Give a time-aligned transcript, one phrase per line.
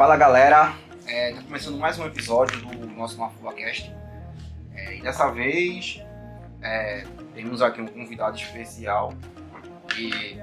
[0.00, 0.72] Fala galera,
[1.06, 3.94] é, tá começando mais um episódio do nosso MafuaCast.
[4.74, 6.02] É, e dessa vez
[6.62, 9.12] é, temos aqui um convidado especial
[9.98, 10.38] e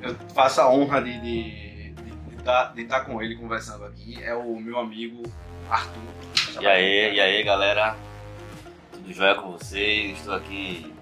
[0.00, 4.22] eu faço a honra de estar de, de tá, de tá com ele conversando aqui.
[4.22, 5.20] É o meu amigo
[5.68, 6.62] Arthur.
[6.62, 7.96] E aí, e aí galera,
[8.92, 10.16] tudo jóia com vocês?
[10.16, 10.94] Estou aqui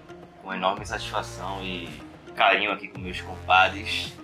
[0.42, 2.00] com enorme satisfação e
[2.34, 4.16] carinho aqui com meus compadres.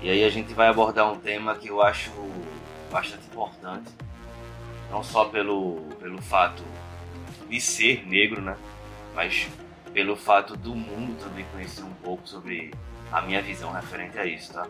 [0.00, 2.10] E aí a gente vai abordar um tema que eu acho
[2.90, 3.90] bastante importante,
[4.90, 6.62] não só pelo, pelo fato
[7.48, 8.56] de ser negro, né?
[9.14, 9.48] Mas
[9.92, 12.72] pelo fato do mundo também conhecer um pouco sobre
[13.10, 14.66] a minha visão referente a isso, tá?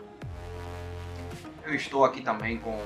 [1.65, 2.81] Eu estou aqui também com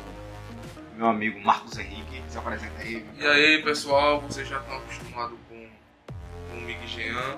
[0.96, 3.06] meu amigo Marcos Henrique, se apresenta aí.
[3.18, 5.68] E aí pessoal, vocês já estão acostumados com,
[6.50, 7.38] com o Mig Jean.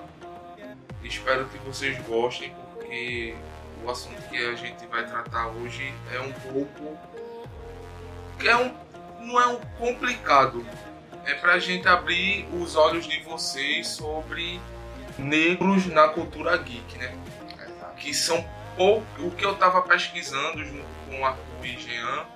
[1.02, 3.36] Espero que vocês gostem, porque
[3.84, 6.98] o assunto que a gente vai tratar hoje é um pouco.
[8.44, 8.74] É um,
[9.20, 10.66] não é um complicado.
[11.24, 14.60] É pra gente abrir os olhos de vocês sobre
[15.18, 17.16] negros na cultura geek, né?
[17.96, 18.44] Que são
[18.76, 19.06] pouco.
[19.18, 22.26] O que eu tava pesquisando junto com a e Jean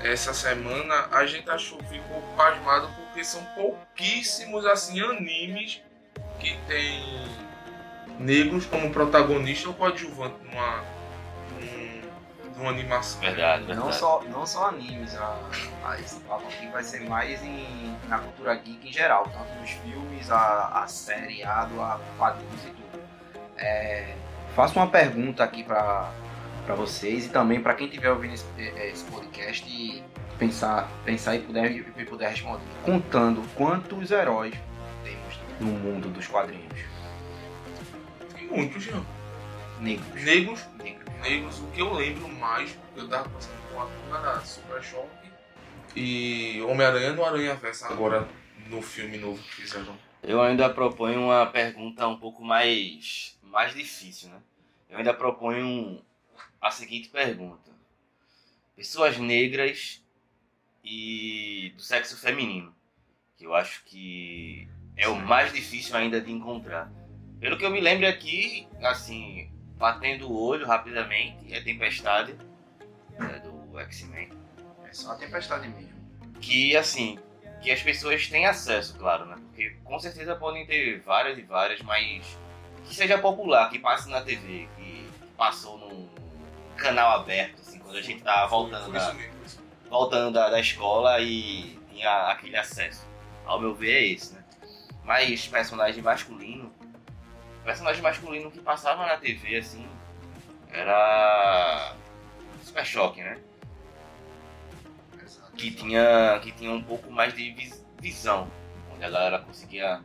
[0.00, 5.80] essa semana, a gente achou, ficou pasmado porque são pouquíssimos assim animes
[6.38, 7.26] que tem
[8.18, 10.84] negros como protagonista ou coadjuvante numa,
[11.60, 13.20] num, numa animação.
[13.20, 13.86] Verdade, verdade.
[13.86, 15.38] Não só, não só animes, a,
[15.84, 19.70] a, esse papo aqui vai ser mais em, na cultura geek em geral, tanto nos
[19.70, 23.02] filmes, a, a seriado, a quadrinhos e tudo.
[23.56, 24.14] É,
[24.54, 26.10] faço uma pergunta aqui para
[26.64, 30.02] para vocês e também para quem estiver ouvindo esse, esse, podcast e
[30.38, 32.64] pensar, pensar e puder, e puder responder.
[32.82, 34.54] Contando quantos heróis
[35.04, 36.93] temos no mundo dos quadrinhos
[38.54, 39.04] muitos, Jean.
[39.80, 40.22] Negros.
[40.22, 41.14] Negros, negros.
[41.20, 45.30] Negros, o que eu lembro mais, eu tava passando com a turma da Super Choque
[45.96, 48.28] e Homem-Aranha no Aranha Versa agora
[48.68, 49.96] no filme novo que fizeram.
[50.22, 54.40] Eu ainda proponho uma pergunta um pouco mais, mais difícil, né?
[54.88, 56.00] Eu ainda proponho
[56.60, 57.70] a seguinte pergunta.
[58.76, 60.02] Pessoas negras
[60.82, 62.74] e do sexo feminino,
[63.36, 66.90] que eu acho que é o mais difícil ainda de encontrar.
[67.44, 72.34] Pelo que eu me lembro aqui, assim, batendo o olho rapidamente, é Tempestade,
[73.20, 74.30] é, do X-Men.
[74.82, 75.92] É só a Tempestade mesmo.
[76.40, 77.18] Que, assim,
[77.60, 79.36] que as pessoas têm acesso, claro, né?
[79.44, 82.24] Porque com certeza podem ter várias e várias, mas
[82.86, 85.06] que seja popular, que passe na TV, que
[85.36, 86.08] passou num
[86.78, 89.16] canal aberto, assim, quando a gente tava voltando, da,
[89.90, 93.06] voltando da, da escola e tinha aquele acesso.
[93.44, 94.42] Ao meu ver é esse, né?
[95.04, 96.72] Mas personagem masculino,
[97.64, 99.86] personagem masculino que passava na TV, assim,
[100.70, 101.94] era
[102.62, 103.38] Super Choque, né?
[105.56, 107.54] Que tinha, que tinha um pouco mais de
[108.00, 108.50] visão,
[108.92, 110.02] onde a galera conseguia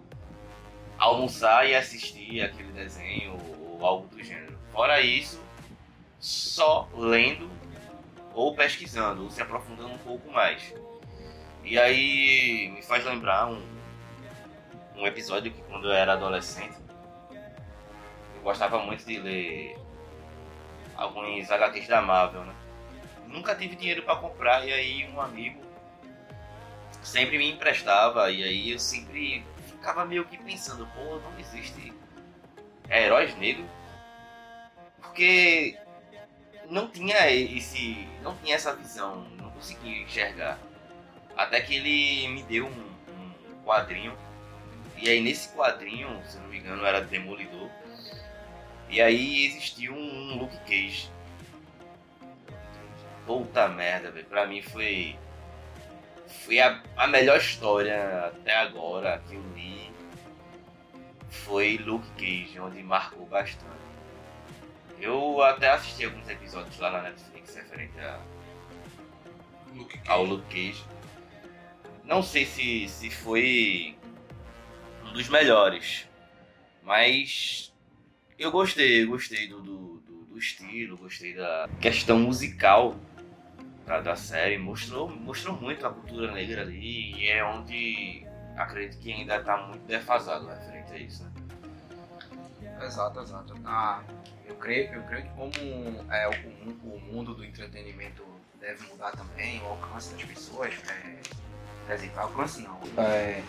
[0.98, 4.58] almoçar e assistir aquele desenho ou algo do gênero.
[4.72, 5.42] Fora isso,
[6.20, 7.50] só lendo
[8.34, 10.74] ou pesquisando, ou se aprofundando um pouco mais.
[11.64, 13.62] E aí me faz lembrar um,
[14.96, 16.79] um episódio que quando eu era adolescente,
[18.44, 19.78] gostava muito de ler
[20.96, 22.56] alguns HQs da Marvel, né?
[23.28, 25.62] Nunca tive dinheiro para comprar e aí um amigo
[27.04, 31.94] sempre me emprestava e aí eu sempre ficava meio que pensando, pô, não existe
[32.90, 33.68] heróis negros
[35.02, 35.78] porque
[36.70, 40.60] não tinha esse, não tinha essa visão, não conseguia enxergar.
[41.36, 44.18] Até que ele me deu um, um quadrinho
[44.98, 47.70] e aí nesse quadrinho, se não me engano, era Demolidor
[48.90, 51.10] e aí existiu um, um Luke Cage.
[53.26, 54.26] Puta merda, velho.
[54.26, 55.16] Pra mim foi.
[56.28, 59.92] Foi a, a melhor história até agora que eu li.
[61.30, 63.70] Foi Luke Cage, onde marcou bastante.
[65.00, 68.20] Eu até assisti alguns episódios lá na Netflix referente a,
[69.74, 70.84] Luke ao Luke Cage.
[72.04, 73.96] Não sei se, se foi
[75.06, 76.08] um dos melhores,
[76.82, 77.69] mas
[78.40, 82.96] eu gostei, gostei do, do, do, do estilo, gostei da questão musical
[83.86, 84.58] da, da, série.
[84.58, 88.26] Mostrou, mostrou muito a cultura negra ali e é onde
[88.56, 91.24] acredito que ainda está muito defasado referente a isso.
[91.24, 91.32] Né?
[92.82, 93.54] Exato, exato.
[93.66, 94.02] Ah,
[94.46, 95.52] eu, creio, eu creio que como
[96.10, 98.24] é, o, o mundo do entretenimento
[98.60, 101.18] deve mudar também, o alcance das pessoas, é,
[101.88, 102.80] quer dizer, alcance não.
[103.04, 103.44] É,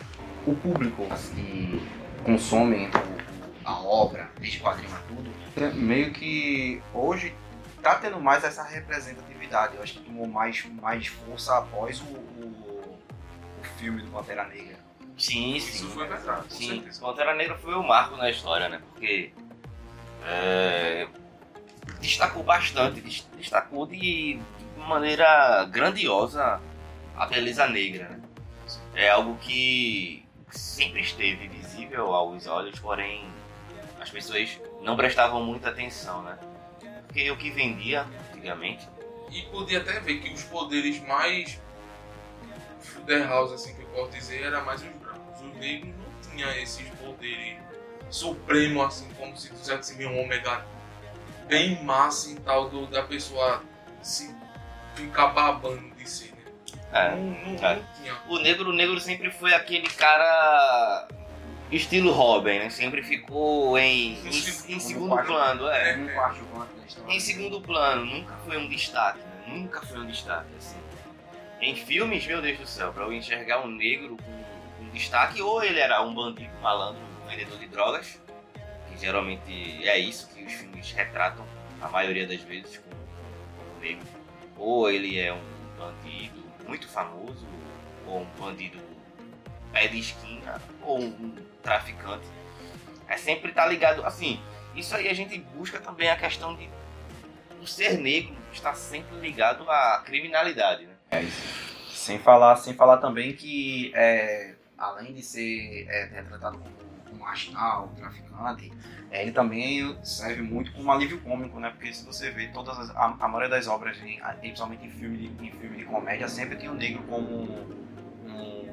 [0.47, 1.81] o público que
[2.25, 3.40] consomem o
[3.71, 7.35] a obra, desde quadrinho a tudo, é meio que hoje
[7.83, 9.77] tá tendo mais essa representatividade.
[9.77, 12.99] Eu acho que tomou mais, mais força após o, o,
[13.61, 14.79] o filme do Pantera Negra.
[15.17, 15.91] Sim, Isso sim.
[15.91, 17.01] foi verdade, com Sim, certeza.
[17.01, 18.81] Pantera Negra foi o marco na história, né?
[18.91, 19.33] Porque
[20.25, 21.07] é,
[22.01, 24.41] destacou bastante, des- destacou de, de
[24.79, 26.61] maneira grandiosa
[27.17, 28.21] a beleza negra, né?
[28.95, 33.27] É algo que sempre esteve visível aos olhos, porém
[34.01, 36.39] as pessoas não prestavam muita atenção, né?
[37.07, 38.89] Porque o que vendia antigamente
[39.31, 41.61] E podia até ver que os poderes mais
[42.81, 45.41] Fuder House, assim que eu posso dizer, era mais os brancos.
[45.41, 47.59] Os negros não tinham esses poderes
[48.09, 50.65] supremos, assim, como se assim, um ômega
[51.47, 53.63] bem massa e tal, do, da pessoa
[54.03, 54.35] se
[54.95, 56.75] ficar babando de si, né?
[56.93, 57.77] é, não, não, é.
[57.77, 58.17] não tinha.
[58.29, 61.09] O negro, o negro sempre foi aquele cara
[61.71, 62.71] estilo Robin, né?
[62.71, 65.27] Sempre ficou em, em, em segundo quarto.
[65.27, 65.97] plano, é.
[65.97, 66.41] Um quarto.
[67.09, 69.45] Em segundo plano, nunca foi um destaque, né?
[69.47, 70.79] Nunca foi um destaque, assim.
[71.61, 75.63] Em filmes, meu Deus do céu, pra eu enxergar um negro com, com destaque, ou
[75.63, 78.21] ele era um bandido, malandro, um vendedor de drogas,
[78.89, 81.45] que geralmente é isso que os filmes retratam,
[81.81, 84.07] a maioria das vezes, com, com o negro.
[84.57, 85.43] Ou ele é um
[85.79, 87.47] bandido muito famoso,
[88.07, 88.79] ou um bandido
[89.73, 91.35] pé de esquina, ou um
[91.71, 92.27] traficante.
[93.07, 94.41] É sempre tá ligado, assim,
[94.75, 96.69] isso aí a gente busca também a questão de
[97.63, 100.95] o ser negro está sempre ligado à criminalidade, né?
[101.11, 101.71] É isso.
[101.93, 108.73] Sem falar, sem falar também que, é, além de ser é, retratado como marginal, traficante,
[109.11, 111.71] é, ele também serve muito como alívio cômico, né?
[111.71, 113.97] Porque se você vê todas as, a, a maioria das obras,
[114.41, 117.81] principalmente em filme, de, em filme de comédia, sempre tem o negro como um,
[118.25, 118.70] Um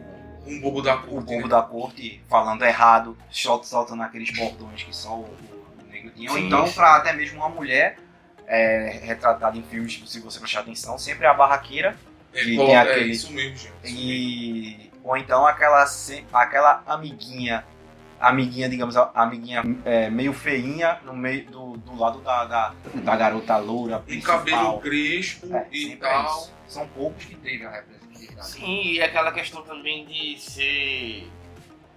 [0.62, 1.48] bobo da um, um corte, bobo né?
[1.48, 6.32] da corte falando errado, shot soltando aqueles bordões que só o, o negro tinha.
[6.32, 7.98] Ou então, para até mesmo uma mulher
[8.48, 11.98] é, retratada em filmes, se você prestar atenção, sempre é a barraqueira
[12.34, 13.74] É, que coloca- tem é aquele- isso mesmo, gente.
[13.86, 15.86] e ou então aquela
[16.34, 17.64] aquela amiguinha
[18.20, 23.16] amiguinha digamos a amiguinha é, meio feinha no meio do, do lado da, da, da
[23.16, 24.40] garota loura Um principal.
[24.40, 26.26] cabelo crespo É, e é tal.
[26.26, 26.54] isso.
[26.68, 27.84] são poucos que teve a
[28.42, 31.30] Sim, e aquela questão também de ser.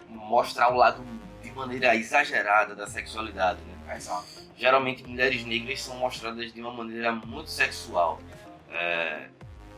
[0.09, 1.05] mostrar o lado
[1.43, 3.97] de maneira exagerada da sexualidade, né?
[3.97, 4.27] Exato.
[4.57, 8.21] Geralmente mulheres negras são mostradas de uma maneira muito sexual.
[8.71, 9.29] É,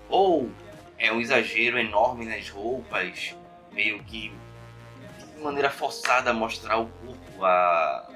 [0.08, 0.50] ou
[0.98, 3.34] é um exagero enorme nas roupas,
[3.72, 4.32] meio que
[5.34, 8.08] de maneira forçada mostrar o corpo, a,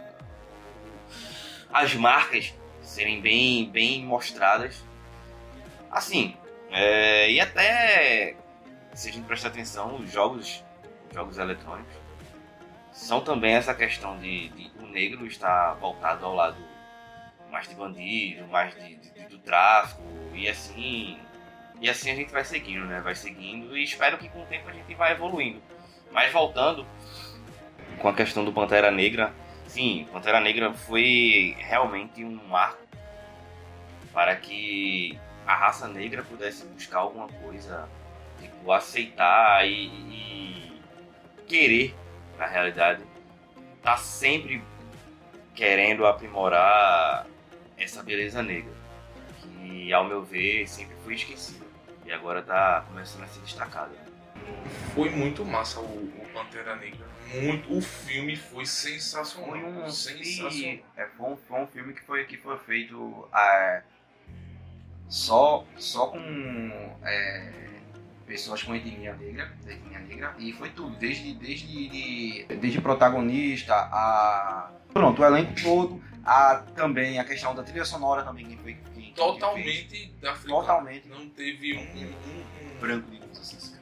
[1.72, 4.84] as marcas serem bem, bem mostradas.
[5.90, 6.36] Assim,
[6.76, 8.36] é, e até
[8.92, 10.62] se a gente prestar atenção, os jogos,
[11.08, 11.94] os jogos eletrônicos
[12.92, 16.56] são também essa questão de, de o negro estar voltado ao lado
[17.50, 20.02] mais de bandido, mais de, de- do tráfico
[20.34, 21.18] e assim
[21.80, 23.00] e assim a gente vai seguindo, né?
[23.00, 25.62] Vai seguindo e espero que com o tempo a gente vai evoluindo.
[26.10, 26.86] Mas voltando
[27.98, 29.32] com a questão do Pantera Negra,
[29.66, 32.78] sim, Pantera Negra foi realmente um marco
[34.12, 37.88] para que a raça negra pudesse buscar alguma coisa,
[38.40, 40.82] tipo, aceitar e, e
[41.46, 41.94] querer,
[42.38, 43.04] na realidade,
[43.82, 44.62] tá sempre
[45.54, 47.26] querendo aprimorar
[47.78, 48.72] essa beleza negra,
[49.40, 51.64] que ao meu ver sempre foi esquecida
[52.04, 53.92] e agora tá começando a ser destacada.
[54.94, 57.06] Foi muito massa o, o Pantera Negra.
[57.34, 57.76] Muito.
[57.76, 59.50] O filme foi sensacional.
[59.50, 60.78] Foi um, sensacional.
[60.96, 63.82] é, foi um, foi um filme que foi, que foi feito é,
[65.08, 66.18] só, só com
[67.04, 67.52] é,
[68.26, 74.70] pessoas com etnia negra, etnia negra, e foi tudo, desde, desde, de- desde protagonista a.
[74.92, 78.74] Pronto, o elenco todo, a, também a questão da trilha sonora também que foi.
[78.74, 79.14] que- que fez.
[79.14, 80.60] Totalmente da africana.
[80.60, 81.08] Totalmente.
[81.08, 83.76] Não teve um, um, branco, digamos assim.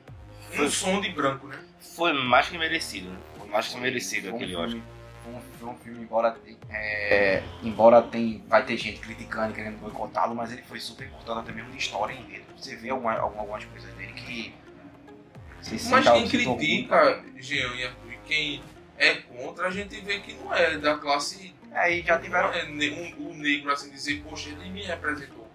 [0.59, 1.59] um, um som de branco, né?
[1.81, 3.19] Foi mais que merecido, né?
[3.39, 4.81] Foi mais que merecido Foi um aquele Oscar.
[5.25, 6.37] Foi um, um filme, embora,
[6.71, 11.39] é, embora tem, vai ter gente criticando e querendo boicotá-lo, mas ele foi super importante
[11.41, 12.45] até mesmo de história e enredo.
[12.57, 14.55] Você vê alguma, alguma- algumas coisas dele que.
[15.63, 17.25] Você Mas quem se critica.
[17.39, 18.63] Jean e e quem
[18.99, 21.55] é contra, a gente vê que não é da classe.
[21.73, 22.53] É, e já tiveram.
[22.53, 25.49] é um, o negro assim dizer, poxa, ele me representou.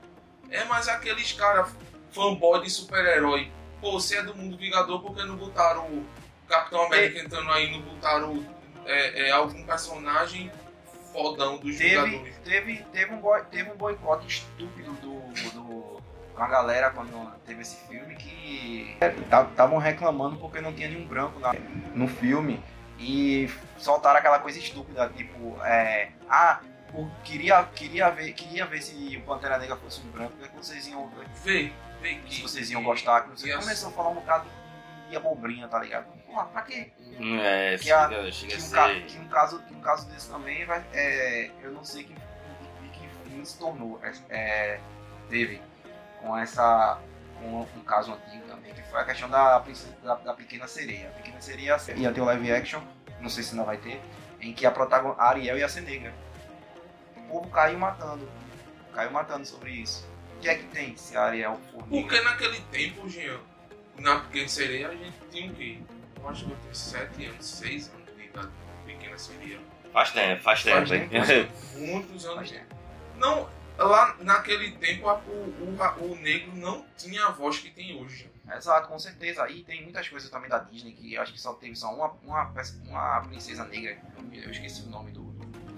[0.50, 1.70] É mais aqueles caras
[2.12, 3.52] fanboy de super-herói.
[3.80, 6.06] Pô, você é do mundo Vingador, porque não botaram o
[6.48, 8.44] Capitão América entrando aí, não botaram
[8.92, 10.52] é, é, algum personagem
[11.12, 15.20] fodão dos Teve, teve, teve, um teve um boicote estúpido do,
[15.52, 16.02] do,
[16.36, 21.40] com a galera quando teve esse filme que estavam reclamando porque não tinha nenhum branco
[21.40, 21.54] na-
[21.96, 22.64] no filme
[23.00, 26.60] e soltaram aquela coisa estúpida, tipo, é, ah,
[26.92, 30.86] por- queria, queria, ver, queria ver se o Pantera Negra fosse um branco, que vocês
[30.88, 31.10] iam
[32.02, 32.36] vê que.
[32.36, 33.22] se vocês iam gostar.
[33.22, 33.30] Que
[33.62, 34.46] começou a falar um bocado
[35.10, 36.06] de abobrinha, tá ligado?
[36.28, 36.92] Porra, pra quê?
[37.20, 39.02] É, Que a- chega, chega Que a um, ca- ser.
[39.06, 40.84] que um caso, que um caso desse também vai.
[40.94, 44.00] É, eu não sei que, que, que fim se tornou.
[44.04, 44.80] É, é,
[45.30, 45.62] teve
[46.22, 47.00] com essa.
[47.42, 49.64] Com um caso antigo também, que foi a questão da,
[50.04, 51.08] da, da pequena sereia.
[51.08, 52.82] A pequena sereia ia ter o live action,
[53.22, 54.02] não sei se ainda vai ter,
[54.42, 56.14] em que a protagonista Ariel ia ser negra.
[57.16, 58.30] O povo caiu matando.
[58.94, 60.06] Caiu matando sobre isso.
[60.36, 62.02] O que é que tem se a Ariel for negra?
[62.10, 63.40] Porque naquele tempo, Jean,
[63.98, 65.80] na Pequena Sereia, a gente tinha o quê?
[66.22, 68.50] Eu acho que eu tenho 7 anos, 6 anos de idade.
[68.86, 69.60] Pequena Sereia.
[69.94, 71.10] Faz tempo, faz tempo, Faz hein?
[71.10, 71.52] tempo.
[71.78, 72.52] Muitos anos.
[72.52, 72.66] Né,
[73.18, 73.48] Não,
[73.78, 78.30] lá naquele tempo a- o, o, o negro não tinha a voz que tem hoje.
[78.56, 79.48] Exato, com certeza.
[79.50, 82.12] E tem muitas coisas também da Disney que eu acho que só teve só uma,
[82.24, 82.52] uma,
[82.88, 83.98] uma princesa negra.
[84.34, 85.24] Eu, esqueci o nome do,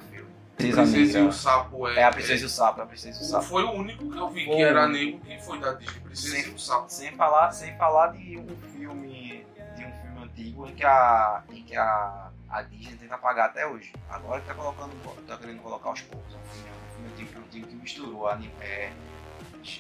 [0.10, 0.30] filme.
[0.56, 2.00] Princesa e o Sapo é.
[2.00, 3.46] É a Princesa e o Sapo, a Princesa e o Sapo.
[3.46, 5.04] Foi o único que eu vi Foi que era único.
[5.06, 6.00] negro que foi da Disney.
[6.02, 6.90] Princesa Sem- e o Sapo.
[6.90, 9.31] Sem falar, sem falar de um filme
[10.42, 13.94] antigo em que a, em que a, a Disney tenta apagar até hoje.
[14.10, 14.92] Agora que tá colocando,
[15.28, 16.34] tá querendo colocar aos poucos.
[16.34, 18.92] É um filme, é um filme antigo, que misturou anim- é,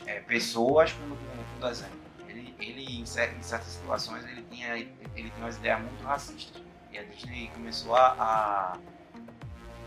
[0.05, 1.91] é, pessoas com, com, desenho.
[2.27, 6.61] Ele, ele em, cer- em certas situações ele tinha, ele tinha umas ideias muito racistas.
[6.91, 8.77] E a Disney começou a, a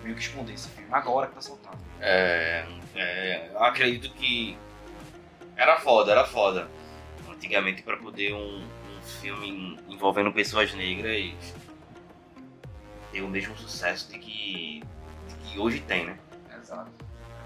[0.02, 0.88] meio que esconder esse filme.
[0.92, 1.78] Agora que tá soltando.
[2.00, 4.58] É, é, eu acredito que
[5.56, 6.68] era foda, era foda.
[7.28, 8.66] Antigamente para poder um
[9.04, 11.34] filme envolvendo pessoas negras
[13.12, 14.82] ter o mesmo sucesso de que,
[15.28, 16.18] de que hoje tem, né?
[16.60, 16.90] Exato.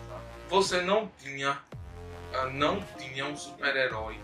[0.05, 0.23] Exato.
[0.49, 1.59] Você não tinha.
[2.35, 4.19] ah, Não tinha um super-herói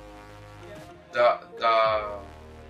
[1.12, 2.20] da, da.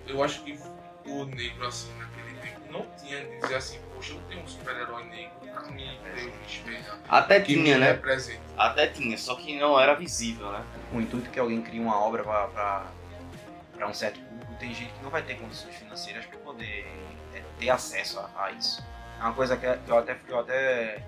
[0.06, 0.58] Eu acho que
[1.06, 5.04] o negro assim naquele tempo não tinha de dizer assim, poxa, eu tenho um super-herói
[5.04, 6.98] negro pra mim, pra eu me espelhar.
[7.08, 7.92] Até Que tinha, né?
[7.92, 8.40] representa.
[8.58, 10.64] Até tinha, só que não era visível, né?
[10.92, 15.10] o intuito que alguém crie uma obra para um certo público, tem gente que não
[15.10, 16.86] vai ter condições financeiras para poder
[17.34, 18.82] é, ter acesso a, a isso.
[19.20, 21.02] É uma coisa que, eu até, eu até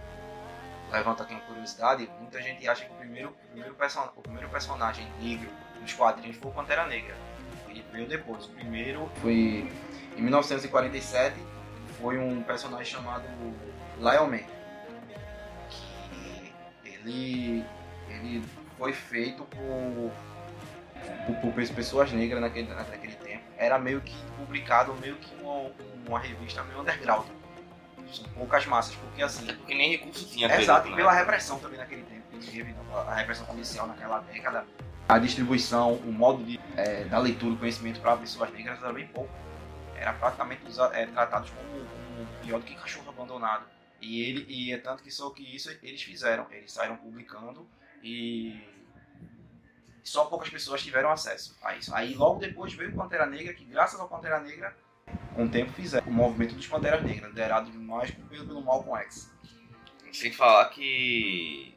[0.92, 4.48] levanto aqui uma curiosidade, muita gente acha que o primeiro, o primeiro, person, o primeiro
[4.50, 5.48] personagem negro
[5.80, 7.14] dos quadrinhos foi o Pantera Negra.
[7.68, 8.44] Ele veio depois.
[8.44, 9.66] O primeiro foi
[10.16, 11.34] em 1947,
[11.98, 13.24] foi um personagem chamado
[13.98, 14.44] Lion Man.
[15.70, 17.64] Que ele,
[18.10, 18.44] ele
[18.76, 20.12] foi feito por,
[21.26, 23.16] por, por pessoas negras naquele, naquele.
[23.56, 25.70] Era meio que publicado meio que uma,
[26.06, 27.26] uma revista meio underground.
[28.12, 29.46] São poucas massas, porque assim.
[29.46, 30.54] Porque nem recurso tinha.
[30.60, 34.64] Exato, e pela repressão também naquele tempo, que teve a repressão policial naquela década.
[35.08, 39.06] A distribuição, o modo de, é, da leitura, o conhecimento para pessoas negras era bem
[39.08, 39.30] pouco.
[39.96, 43.64] Era praticamente é, tratados como, como pior do que cachorro abandonado.
[44.00, 46.46] E ele e é tanto que só que isso eles fizeram.
[46.50, 47.66] Eles saíram publicando
[48.02, 48.60] e
[50.08, 51.94] só poucas pessoas tiveram acesso a isso.
[51.94, 54.76] Aí logo depois veio o Pantera Negra, que graças ao Pantera Negra,
[55.34, 59.32] com o tempo fizeram o movimento dos Panteras Negras, liderado mais pelo, pelo Malcolm X.
[60.12, 61.76] Sem falar que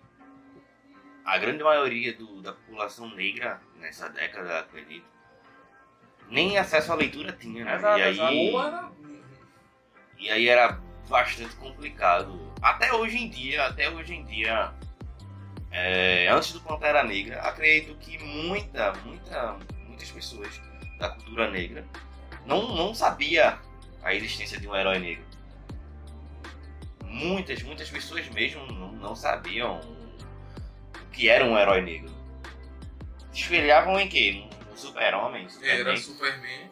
[1.26, 5.06] a grande maioria do- da população negra nessa década, acredito,
[6.30, 7.76] nem acesso à leitura tinha, né?
[7.76, 8.96] Exato, e, aí, exato.
[10.18, 12.54] E aí era bastante complicado.
[12.62, 14.74] Até hoje em dia, até hoje em dia,
[15.82, 19.58] é, antes do Pantera Negra, acredito que muita, muita,
[19.88, 20.62] muitas pessoas
[20.98, 21.86] da cultura negra
[22.46, 23.58] não, não sabia
[24.04, 25.24] a existência de um herói negro.
[27.06, 32.14] Muitas, muitas pessoas mesmo não, não sabiam o que era um herói negro.
[33.32, 34.46] Espelhavam em quê?
[34.70, 35.48] No super-homem?
[35.64, 35.98] Era Superman?
[35.98, 36.72] Superman.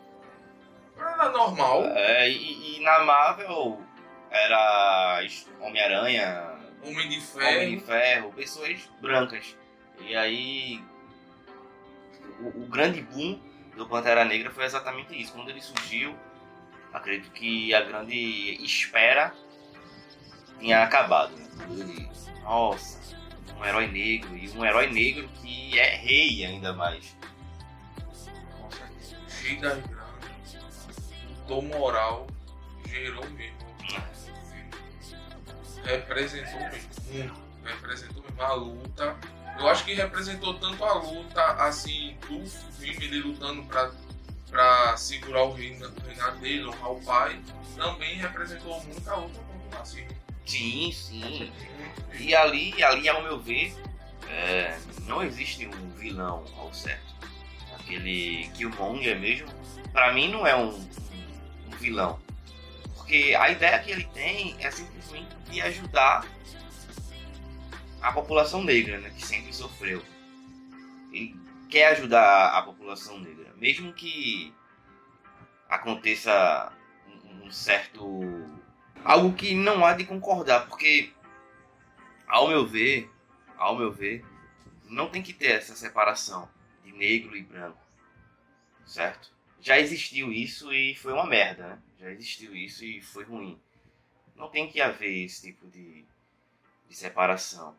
[0.97, 1.85] Era normal.
[1.85, 3.81] É, e, e na Marvel
[4.29, 5.21] era
[5.61, 6.56] Homem-Aranha,
[6.87, 7.81] Homem de Homem de Ferro.
[7.85, 9.55] Ferro, pessoas brancas.
[10.01, 10.83] E aí
[12.39, 13.39] o, o grande boom
[13.75, 15.33] do Pantera Negra foi exatamente isso.
[15.33, 16.15] Quando ele surgiu,
[16.93, 19.33] acredito que a grande espera
[20.59, 21.35] tinha acabado.
[21.35, 22.09] né?
[22.43, 23.15] Nossa,
[23.57, 27.15] um herói negro, e um herói negro que é rei ainda mais.
[28.13, 29.17] Certeza.
[29.41, 30.57] Rei das Grandes.
[31.49, 32.27] O moral
[32.87, 33.56] gerou mesmo.
[35.87, 36.59] Representou.
[36.59, 37.33] Muito.
[37.63, 39.15] Representou mesmo a luta.
[39.57, 43.91] Eu acho que representou tanto a luta, assim, do filme, ele lutando pra,
[44.51, 47.39] pra segurar o reina- o reinado dele, honrar o pai.
[47.75, 50.09] Também representou muito a luta contra o racismo.
[50.45, 51.51] Sim, sim.
[52.19, 53.73] E ali, ali ao meu ver,
[54.29, 54.77] é,
[55.07, 57.15] não existe um vilão ao certo.
[57.79, 59.47] Aquele Killmonger mesmo,
[59.91, 60.69] pra mim não é um-
[61.67, 62.19] um vilão.
[63.07, 66.27] Porque a ideia que ele tem é simplesmente de ajudar
[68.01, 70.03] a população negra, né, que sempre sofreu.
[71.13, 71.33] Ele
[71.69, 74.53] quer ajudar a população negra, mesmo que
[75.69, 76.73] aconteça
[77.23, 78.19] um certo
[79.05, 81.13] algo que não há de concordar, porque
[82.27, 83.09] ao meu ver,
[83.55, 84.25] ao meu ver,
[84.83, 86.49] não tem que ter essa separação
[86.83, 87.79] de negro e branco,
[88.85, 89.31] certo?
[89.61, 91.79] Já existiu isso e foi uma merda, né?
[91.99, 93.59] Já existiu isso e foi ruim.
[94.35, 96.05] Não tem que haver esse tipo de,
[96.87, 97.75] de separação.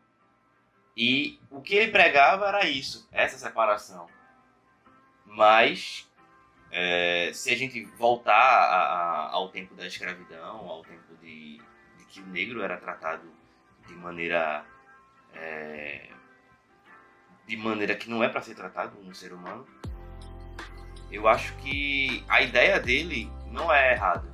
[0.95, 4.09] E o que ele pregava era isso, essa separação.
[5.25, 6.09] Mas
[6.71, 11.57] é, se a gente voltar a, a, ao tempo da escravidão, ao tempo de,
[11.97, 13.31] de, que o negro era tratado
[13.87, 14.65] de maneira
[15.33, 16.09] é,
[17.47, 19.65] de maneira que não é para ser tratado um ser humano,
[21.11, 24.29] eu acho que a ideia dele não é errada.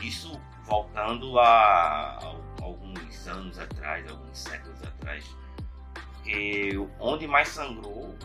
[0.00, 5.24] Isso voltando a, a alguns anos atrás, alguns séculos atrás,
[6.14, 8.16] porque onde mais sangrou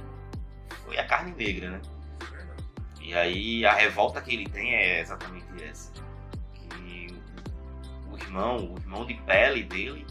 [0.83, 1.81] foi a carne negra, né?
[2.99, 5.91] E aí a revolta que ele tem é exatamente essa.
[6.53, 7.07] Que
[8.11, 10.05] o irmão, o irmão de pele dele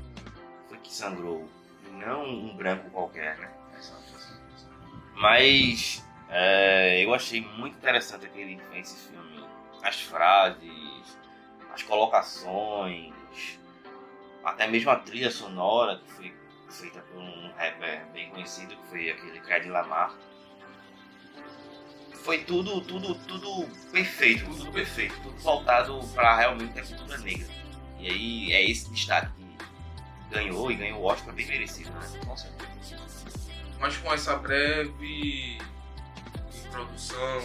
[0.69, 1.49] foi que sangrou.
[1.93, 3.51] Não um branco qualquer, né?
[5.15, 9.45] Mas é, eu achei muito interessante aquele esse filme.
[9.83, 11.19] As frases,
[11.73, 13.59] as colocações,
[14.45, 16.35] até mesmo a trilha sonora que foi
[16.69, 20.15] feita por um rapper bem conhecido, que foi aquele Cred Lamar
[22.23, 27.49] foi tudo, tudo, tudo perfeito, tudo perfeito, tudo voltado para realmente a cultura negra.
[27.99, 32.07] E aí é esse destaque que ganhou e ganhou o Oscar bem merecido, né?
[32.25, 32.71] Com certeza.
[33.79, 35.59] Mas com essa breve
[36.67, 37.41] introdução,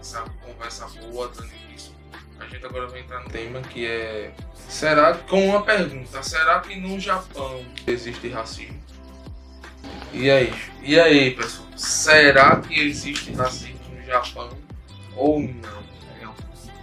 [0.00, 1.94] essa conversa boa dando isso,
[2.38, 4.32] a gente agora vai entrar no tema que é
[4.68, 8.82] será com uma pergunta, será que no Japão existe racismo?
[10.12, 11.66] E aí, e aí, pessoal?
[11.76, 13.74] Será que existe racismo?
[14.04, 14.50] Japão
[15.16, 15.84] ou não?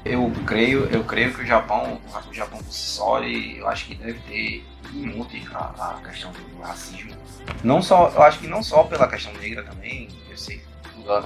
[0.03, 4.65] Eu, creio, eu creio que o Japão, o Japão por eu acho que deve ter
[4.91, 7.15] muito a, a questão do racismo.
[7.63, 10.61] Não só, eu acho que não só pela questão negra também, eu sei,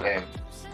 [0.04, 0.22] é,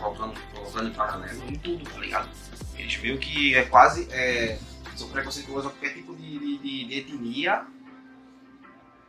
[0.02, 2.28] colocando, colocando em paralelo em tudo, tá ligado?
[2.76, 4.58] Eles viram que é quase, é,
[4.96, 7.64] são preconceituosos a qualquer tipo de, de, de etnia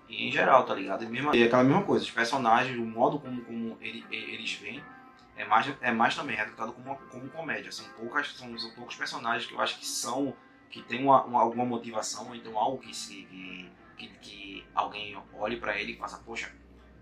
[0.08, 1.04] em geral, tá ligado?
[1.04, 4.84] É, é aquela mesma coisa, os personagens, o modo como, como ele, eles vêm
[5.36, 7.72] é mais, é mais também retratado como, uma, como comédia.
[7.72, 10.36] São, poucas, são, são poucos personagens que eu acho que são,
[10.70, 15.58] que tem uma, uma alguma motivação, então algo que, se, que, que, que alguém olhe
[15.58, 16.52] para ele e faça, poxa,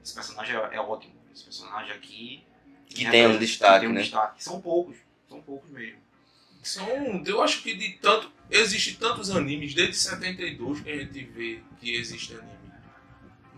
[0.01, 2.45] esse personagem é, é, ótimo, esse personagem aqui...
[2.93, 4.01] Que tem um destaque, tem um né?
[4.01, 4.43] Destaque.
[4.43, 5.99] São poucos, são poucos mesmo.
[6.63, 11.59] São, eu acho que de tanto, existe tantos animes, desde 72 que a gente vê
[11.79, 12.61] que existe anime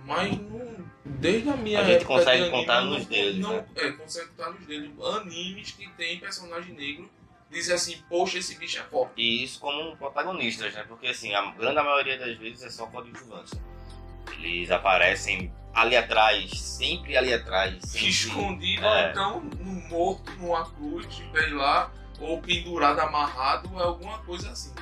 [0.06, 3.40] mas não, desde a minha A gente consegue contar nos dedos.
[3.40, 3.66] Não, né?
[3.76, 5.06] É, consegue contar nos dedos.
[5.16, 7.10] Animes que tem personagem negro
[7.50, 9.22] dizem assim, poxa, esse bicho é forte.
[9.22, 10.84] E isso como protagonistas, né?
[10.88, 13.58] Porque assim, a grande maioria das vezes é só coadjuvância.
[14.34, 17.82] Eles aparecem ali atrás, sempre ali atrás.
[17.84, 18.10] Sempre...
[18.10, 19.12] Escondido, é.
[19.12, 24.74] então, no morto, numa cruz, sei lá, ou pendurado, amarrado, é alguma coisa assim.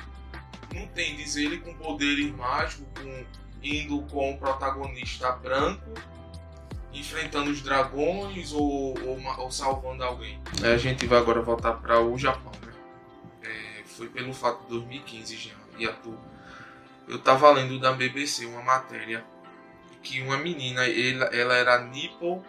[0.74, 3.24] Não tem, diz ele, com poderes mágicos, com
[3.62, 5.92] indo com o protagonista branco,
[6.92, 10.40] enfrentando os dragões ou, ou, ou salvando alguém.
[10.62, 12.72] É, a gente vai agora voltar para o Japão, né?
[13.42, 16.18] É, foi pelo fato de 2015 já, e atu.
[17.08, 19.24] Eu tava lendo da BBC uma matéria
[20.02, 22.44] que uma menina, ela, ela era nipo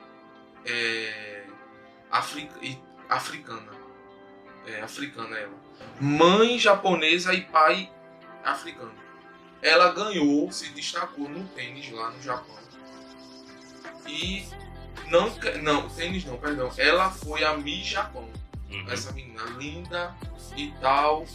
[0.66, 1.44] é,
[2.12, 2.60] africa,
[3.10, 3.72] africana.
[4.66, 5.64] É, africana ela.
[6.00, 7.92] Mãe japonesa e pai
[8.44, 9.04] africano
[9.64, 12.58] ela ganhou, se destacou no tênis lá no Japão.
[14.06, 14.46] E
[15.08, 16.70] não, não, tênis não, perdão.
[16.78, 18.30] Ela foi a Miss Japão.
[18.70, 18.92] Uhum.
[18.92, 20.14] Essa menina linda
[20.58, 21.26] e tal.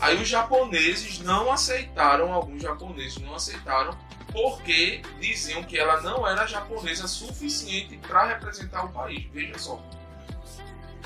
[0.00, 3.96] Aí os japoneses não aceitaram, alguns japoneses não aceitaram,
[4.32, 9.26] porque diziam que ela não era japonesa suficiente para representar o país.
[9.32, 9.82] Veja só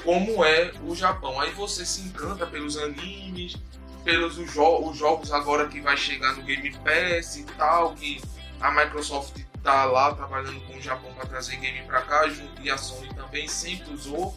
[0.05, 1.41] como é o Japão.
[1.41, 3.57] Aí você se encanta pelos animes,
[4.05, 8.21] pelos os, jo os jogos agora que vai chegar no Game Pass e tal, que
[8.61, 12.71] a Microsoft tá lá trabalhando com o Japão para trazer game para cá, junto e
[12.71, 14.37] a Sony também sempre usou.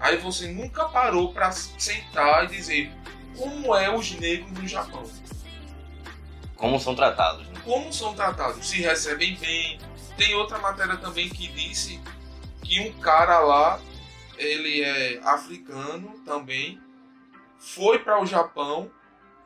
[0.00, 2.90] Aí você nunca parou para sentar e dizer
[3.36, 5.04] como é os negros no Japão.
[6.56, 7.48] Como são tratados.
[7.48, 7.60] Né?
[7.64, 9.78] Como são tratados, se recebem bem.
[10.16, 12.00] Tem outra matéria também que disse
[12.62, 13.80] que um cara lá,
[14.36, 16.80] ele é africano também,
[17.58, 18.90] foi para o Japão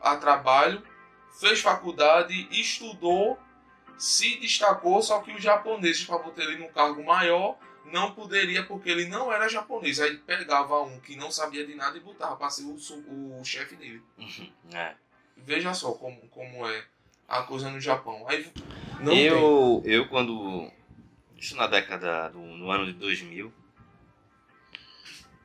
[0.01, 0.83] a trabalho,
[1.39, 3.39] fez faculdade, estudou
[3.99, 7.57] se destacou, só que os japoneses, para botar ele num cargo maior,
[7.93, 10.01] não poderia porque ele não era japonês.
[10.01, 13.77] Aí pegava um que não sabia de nada e botava para ser o, o chefe
[13.77, 14.03] dele.
[14.73, 14.95] É.
[15.37, 16.85] Veja só como, como é
[17.29, 18.25] a coisa no Japão.
[18.29, 18.51] Aí,
[19.01, 19.93] não eu, tem.
[19.93, 20.71] eu quando.
[21.37, 23.53] Isso na década do no ano de 2000.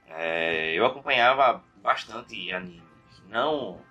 [0.08, 2.82] É, eu acompanhava bastante animes.
[3.28, 3.82] Não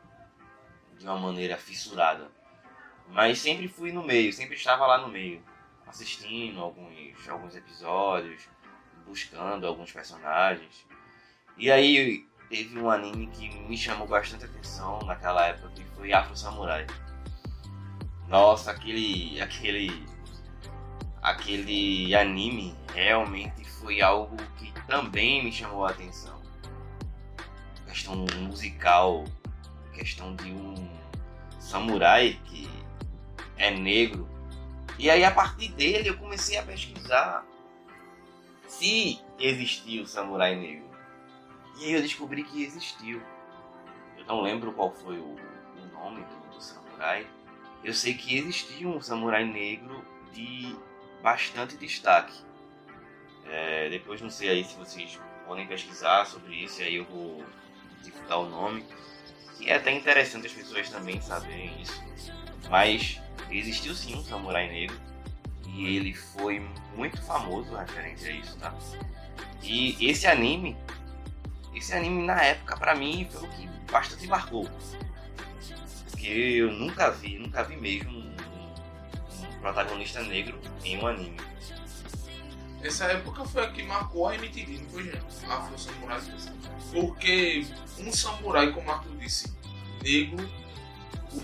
[1.01, 2.31] de uma maneira fissurada.
[3.09, 5.43] Mas sempre fui no meio, sempre estava lá no meio.
[5.91, 8.49] Assistindo alguns, alguns episódios,
[9.05, 10.87] buscando alguns personagens.
[11.59, 16.37] E aí teve um anime que me chamou bastante atenção naquela época que foi Afro
[16.37, 16.87] Samurai.
[18.29, 19.41] Nossa, aquele.
[19.41, 20.07] aquele.
[21.21, 26.41] aquele anime realmente foi algo que também me chamou a atenção.
[27.85, 29.25] Questão musical,
[29.93, 30.89] questão de um
[31.59, 32.71] samurai que
[33.57, 34.29] é negro.
[35.01, 37.47] E aí a partir dele eu comecei a pesquisar
[38.69, 40.91] se existiu o samurai negro.
[41.79, 43.23] E aí eu descobri que existiu.
[44.19, 47.27] Eu não lembro qual foi o, o nome do, do samurai.
[47.83, 50.77] Eu sei que existia um samurai negro de
[51.23, 52.39] bastante destaque.
[53.47, 57.43] É, depois não sei aí se vocês podem pesquisar sobre isso, e aí eu vou
[58.03, 58.85] divulgar o nome.
[59.57, 62.03] Que é até interessante as pessoas também saberem isso.
[62.69, 63.19] Mas
[63.51, 64.99] existiu sim um samurai negro.
[65.67, 68.75] E ele foi muito famoso referente a isso, tá?
[69.63, 70.77] E esse anime
[71.75, 74.69] esse anime na época para mim foi o que bastante marcou.
[76.11, 81.37] Porque eu nunca vi, nunca vi mesmo um, um protagonista negro em um anime.
[82.83, 85.47] Essa época foi a que marcou a MTV, não foi, gente?
[85.47, 86.21] Afro Samurai.
[86.93, 87.67] Porque
[87.99, 89.55] um samurai, como Arthur disse,
[90.03, 90.49] negro,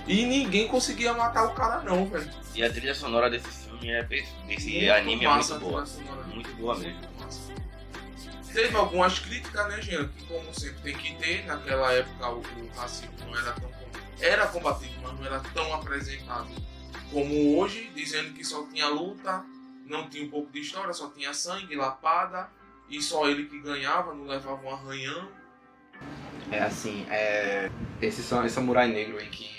[0.06, 2.30] e ninguém conseguia matar o cara, não, velho.
[2.54, 5.84] E a trilha sonora desse filme é desse muito anime é muito boa.
[6.32, 7.00] Muito boa mesmo.
[8.52, 10.08] Teve algumas críticas, né, Jean?
[10.08, 13.76] Que como sempre tem que ter, naquela época o, o racismo não era tão
[14.18, 16.48] era combatido, mas não era tão apresentado
[17.10, 19.44] como hoje, dizendo que só tinha luta,
[19.84, 22.48] não tinha um pouco de história, só tinha sangue, lapada,
[22.88, 25.28] e só ele que ganhava, não levava um arranhão.
[26.50, 27.70] É assim, é,
[28.00, 29.55] esse, esse samurai negro em que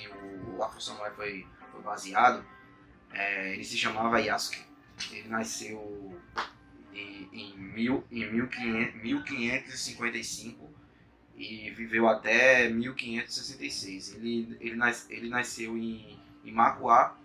[0.57, 2.43] o, Afro Samurai foi, foi baseado,
[3.11, 4.65] é, ele se chamava Yasuke.
[5.11, 6.19] Ele nasceu
[6.93, 10.69] em, mil, em 1555
[11.35, 14.13] e viveu até 1566.
[14.15, 17.15] Ele, ele, nas, ele nasceu em, em Macuá,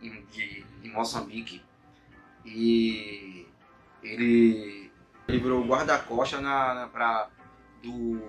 [0.00, 0.24] em,
[0.82, 1.62] em Moçambique,
[2.44, 3.46] e
[4.02, 4.90] ele,
[5.28, 7.28] ele virou guarda-costa na, na, pra,
[7.82, 8.22] do,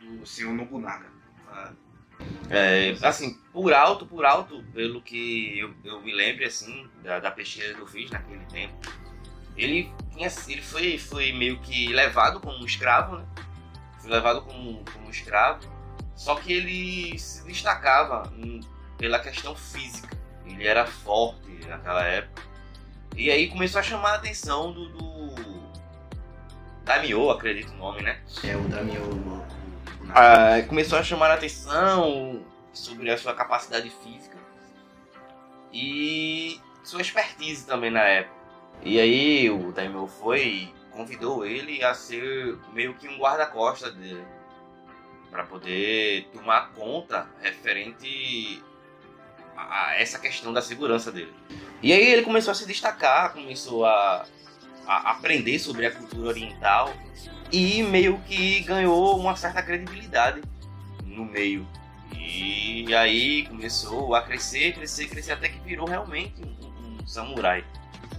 [0.00, 1.12] do senhor Nobunaga.
[2.50, 7.30] É, assim, por alto, por alto, pelo que eu, eu me lembro, assim, da, da
[7.30, 8.74] pesquisa que eu fiz naquele tempo,
[9.56, 13.24] ele, tinha, ele foi, foi meio que levado como um escravo, né?
[14.00, 15.60] Foi levado como, como um escravo,
[16.14, 18.30] só que ele se destacava
[18.98, 20.16] pela questão física.
[20.46, 22.42] Ele era forte naquela época.
[23.16, 25.64] E aí começou a chamar a atenção do, do
[26.84, 28.20] Daimyo, acredito o nome, né?
[28.42, 29.44] É, o Daimyo.
[30.68, 34.36] Começou a chamar a atenção sobre a sua capacidade física
[35.72, 38.36] e sua expertise também na época.
[38.82, 44.24] E aí o Daimyo foi convidou ele a ser meio que um guarda-costa dele
[45.30, 48.62] para poder tomar conta referente
[49.56, 51.34] a essa questão da segurança dele.
[51.82, 54.24] E aí ele começou a se destacar, começou a,
[54.86, 56.94] a aprender sobre a cultura oriental
[57.54, 60.42] e meio que ganhou uma certa credibilidade
[61.06, 61.64] no meio.
[62.12, 67.64] E aí começou a crescer, crescer, crescer até que virou realmente um, um samurai.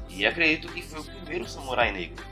[0.09, 2.23] E acredito que foi o primeiro samurai negro.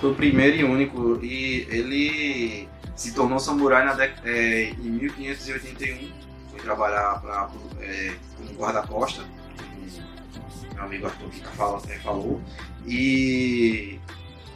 [0.00, 1.24] Foi o primeiro e único.
[1.24, 6.10] E ele se tornou samurai na é, em 1581.
[6.50, 9.24] Foi trabalhar pra, é, como guarda-costa.
[10.74, 12.40] Meu amigo Arthur que fala, é, falou.
[12.84, 14.00] E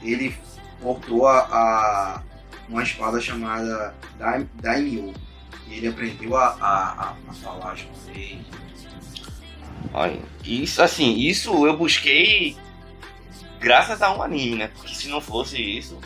[0.02, 0.34] ele
[0.80, 2.22] portou a, a
[2.68, 3.94] uma espada chamada
[4.54, 5.12] Daimyo.
[5.68, 8.38] E ele aprendeu a, a, a falar japonês,
[10.44, 12.56] isso assim, isso eu busquei
[13.58, 14.68] graças a um anime, né?
[14.68, 15.98] Porque se não fosse isso,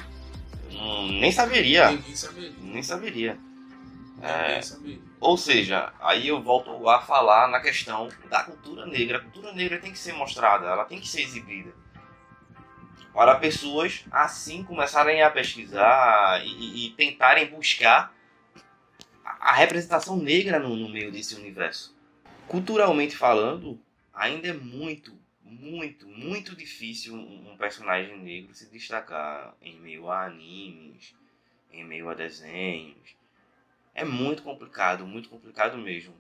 [1.21, 1.91] nem saberia.
[1.91, 2.55] Ninguém saberia.
[2.61, 3.39] Nem saberia.
[4.23, 5.01] É, saberia.
[5.21, 9.19] Ou seja, aí eu volto a falar na questão da cultura negra.
[9.19, 11.73] A cultura negra tem que ser mostrada, ela tem que ser exibida.
[13.15, 18.13] Para pessoas assim começarem a pesquisar e, e tentarem buscar
[19.25, 21.95] a representação negra no, no meio desse universo
[22.47, 23.81] culturalmente falando,
[24.13, 30.27] ainda é muito, muito, muito difícil um um personagem negro se destacar em meio a
[30.27, 31.15] animes,
[31.73, 33.17] em meio a desenhos.
[33.95, 36.15] É muito complicado, muito complicado mesmo.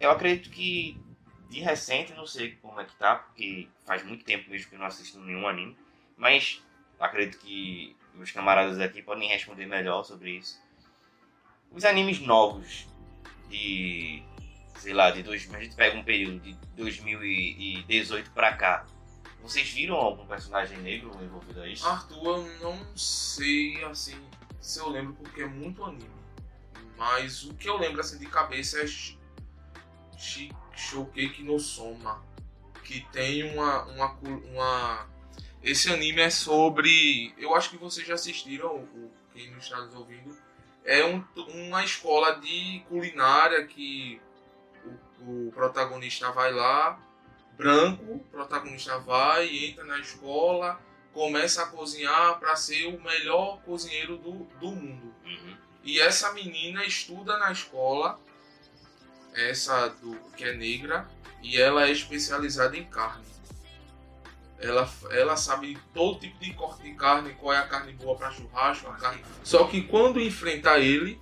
[0.00, 1.00] Eu acredito que
[1.48, 4.78] de recente, não sei como é que tá, porque faz muito tempo mesmo que eu
[4.78, 5.76] não assisto nenhum anime,
[6.16, 6.62] mas
[7.00, 10.60] acredito que meus camaradas aqui podem responder melhor sobre isso.
[11.70, 12.86] Os animes novos
[13.48, 14.22] de,
[14.76, 18.86] sei lá, de dois, a gente pega um período de 2018 pra cá.
[19.42, 21.86] Vocês viram algum personagem negro envolvido a isso?
[21.86, 24.20] Arthur, eu não sei assim
[24.60, 26.10] se eu lembro porque é muito anime.
[26.96, 29.16] Mas o que eu lembro assim de cabeça é Sh-
[30.78, 32.22] Shokeki no Soma.
[32.84, 35.06] Que tem uma, uma, uma.
[35.62, 37.34] Esse anime é sobre.
[37.36, 40.34] Eu acho que vocês já assistiram, o- quem não está nos ouvindo.
[40.84, 41.22] É um,
[41.66, 44.20] uma escola de culinária que
[45.20, 46.98] o, o protagonista vai lá,
[47.58, 50.80] branco, o protagonista vai, entra na escola,
[51.12, 55.14] começa a cozinhar para ser o melhor cozinheiro do, do mundo.
[55.26, 55.56] Uhum.
[55.84, 58.18] E essa menina estuda na escola,
[59.38, 61.06] essa do que é negra,
[61.42, 63.26] e ela é especializada em carne.
[64.58, 68.32] Ela, ela sabe todo tipo de corte de carne, qual é a carne boa para
[68.32, 69.24] churrasco, a carne.
[69.44, 71.20] Só que quando enfrenta ele,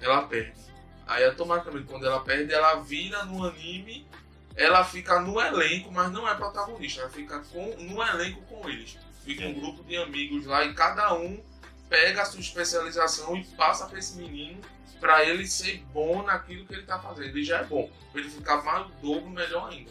[0.00, 0.60] ela perde.
[1.06, 4.08] Aí automaticamente quando ela perde, ela vira no anime,
[4.54, 8.96] ela fica no elenco, mas não é protagonista, ela fica com, no elenco com eles.
[9.24, 11.42] Fica um grupo de amigos lá e cada um
[11.88, 14.60] pega a sua especialização e passa para esse menino
[15.00, 17.28] para ele ser bom naquilo que ele tá fazendo.
[17.28, 17.90] Ele já é bom.
[18.12, 19.90] Pra ele ficar mais o dobro, melhor ainda.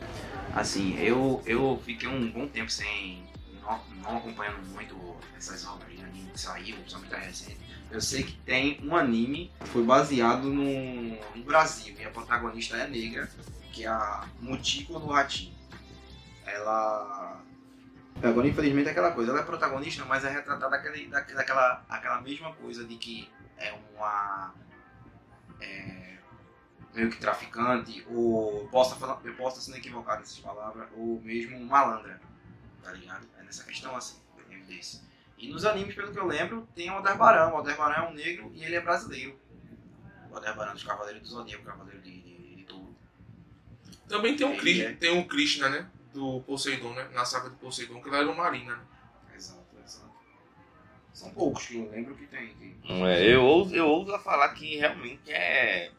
[0.54, 3.24] Assim, eu, eu fiquei um bom tempo sem.
[3.62, 4.96] Não, não acompanhando muito
[5.38, 7.58] essas obras de anime que saíram, principalmente a recente.
[7.92, 12.78] Eu sei que tem um anime que foi baseado no, no Brasil e a protagonista
[12.78, 13.30] é negra,
[13.72, 15.54] que é a Mutiko no Ratinho.
[16.46, 17.42] Ela.
[18.24, 19.32] Agora, infelizmente, é aquela coisa.
[19.32, 23.74] Ela é protagonista, mas é retratada daquele, da- daquela, aquela mesma coisa de que é
[23.94, 24.54] uma.
[25.66, 26.18] É,
[26.94, 32.20] meio que traficante, ou posso eu posso estar sendo equivocado nessas palavras, ou mesmo malandra,
[32.84, 33.28] tá ligado?
[33.38, 35.02] É nessa questão assim, eu lembro desse.
[35.38, 37.50] E nos animes, pelo que eu lembro, tem o Aldebaran.
[37.50, 39.38] O Aldebaran é um negro e ele é brasileiro.
[40.32, 42.96] O Aldebaran dos Cavaleiros do Zodíaco, Cavaleiro de, de, de Touro.
[44.08, 44.94] Também tem um, é.
[44.94, 45.90] tem um Krishna, né?
[46.14, 47.10] Do Poseidon, né?
[47.14, 48.84] Na saga do Poseidon, que ele era um marina, né?
[51.16, 52.54] São poucos que eu lembro que tem.
[52.56, 52.92] Que...
[52.92, 55.90] Não é, eu, ouso, eu ouso a falar que realmente é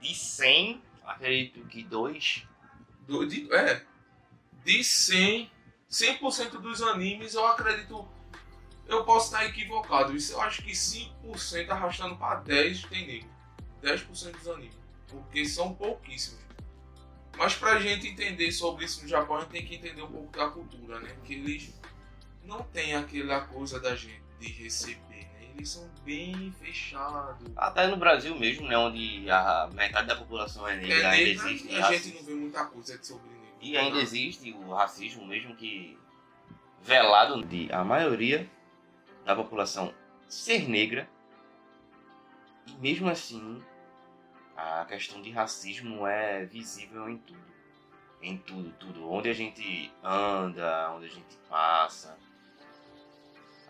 [0.00, 2.46] de 100, acredito que dois.
[3.00, 3.84] Do, de, é.
[4.64, 5.50] De 100,
[5.90, 8.08] 100% dos animes, eu acredito.
[8.86, 10.14] Eu posso estar equivocado.
[10.14, 13.30] Isso eu acho que 5% arrastando para 10 tem negro.
[13.82, 14.78] 10% dos animes.
[15.08, 16.40] Porque são pouquíssimos.
[17.36, 20.30] Mas pra gente entender sobre isso no Japão, a gente tem que entender um pouco
[20.30, 21.16] da cultura, né?
[21.24, 21.74] Que eles
[22.44, 25.50] não têm aquela coisa da gente de receber, né?
[25.54, 27.46] Eles são bem fechados.
[27.56, 31.50] Até no Brasil mesmo, né, onde a metade da população é negra, É ainda negra
[31.50, 31.68] existe.
[31.72, 33.42] e a gente não vê muita coisa sobre negro.
[33.60, 35.96] E ainda existe o racismo, mesmo que
[36.82, 38.50] velado de a maioria
[39.24, 39.94] da população
[40.28, 41.08] ser negra.
[42.66, 43.62] E mesmo assim,
[44.56, 47.52] a questão de racismo é visível em tudo.
[48.20, 49.10] Em tudo, tudo.
[49.10, 52.16] Onde a gente anda, onde a gente passa.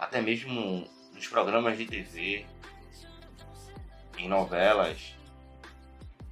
[0.03, 0.85] Até mesmo
[1.15, 2.45] nos programas de TV,
[4.19, 5.15] em novelas.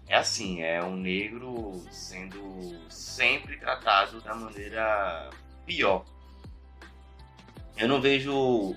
[0.08, 5.30] É assim, é um negro sendo sempre tratado da maneira
[5.64, 6.04] pior.
[7.76, 8.74] Eu não vejo.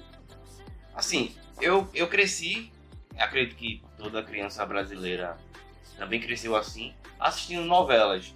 [0.93, 2.71] Assim, eu, eu cresci,
[3.17, 5.39] acredito que toda criança brasileira
[5.97, 8.31] também cresceu assim, assistindo novelas.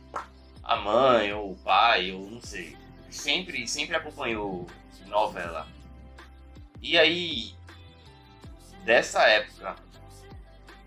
[0.63, 2.75] A mãe, ou o pai, ou não sei.
[3.11, 4.67] Sempre, sempre acompanhou
[5.07, 5.67] novela.
[6.81, 7.55] E aí,
[8.83, 9.75] dessa época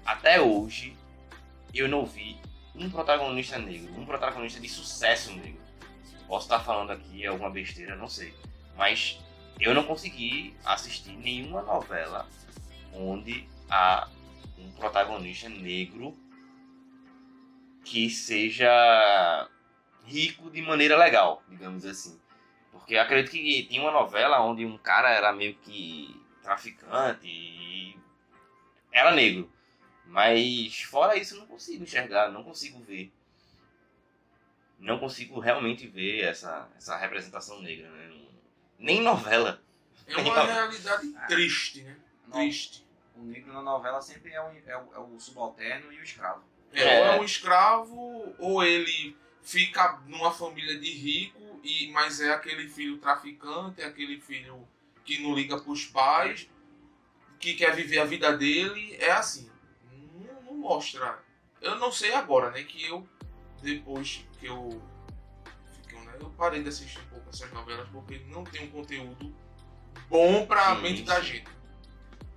[0.04, 0.96] até hoje,
[1.74, 2.36] eu não vi
[2.74, 5.60] um protagonista negro, um protagonista de sucesso negro.
[6.26, 8.34] Posso estar falando aqui alguma besteira, não sei.
[8.76, 9.18] Mas
[9.58, 12.28] eu não consegui assistir nenhuma novela
[12.92, 14.08] onde há
[14.58, 16.16] um protagonista negro
[17.84, 19.48] que seja
[20.04, 22.18] rico de maneira legal, digamos assim.
[22.80, 27.96] Porque eu acredito que tinha uma novela onde um cara era meio que traficante e
[28.90, 29.50] era negro.
[30.06, 33.12] Mas fora isso, eu não consigo enxergar, não consigo ver.
[34.78, 38.10] Não consigo realmente ver essa, essa representação negra, né?
[38.78, 39.62] Nem em novela.
[40.06, 41.96] É uma realidade triste, né?
[42.32, 42.84] Triste.
[43.14, 46.42] O negro na novela sempre é o, é o, é o subalterno e o escravo.
[46.72, 47.00] É, É.
[47.00, 52.68] Ou é um escravo, ou ele fica numa família de rico, e mas é aquele
[52.68, 54.66] filho traficante, é aquele filho
[55.04, 56.48] que não liga pros pais,
[57.38, 59.50] que quer viver a vida dele, é assim.
[60.14, 61.18] Não, não mostra.
[61.60, 62.62] Eu não sei agora, né?
[62.62, 63.06] Que eu,
[63.62, 64.82] depois que eu
[66.04, 69.34] né, eu parei de assistir um pouco essas novelas porque não tem um conteúdo
[70.08, 71.48] bom pra Sim, mente da gente.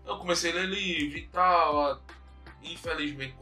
[0.06, 2.02] Eu comecei a ler livro e tal,
[2.62, 3.36] infelizmente,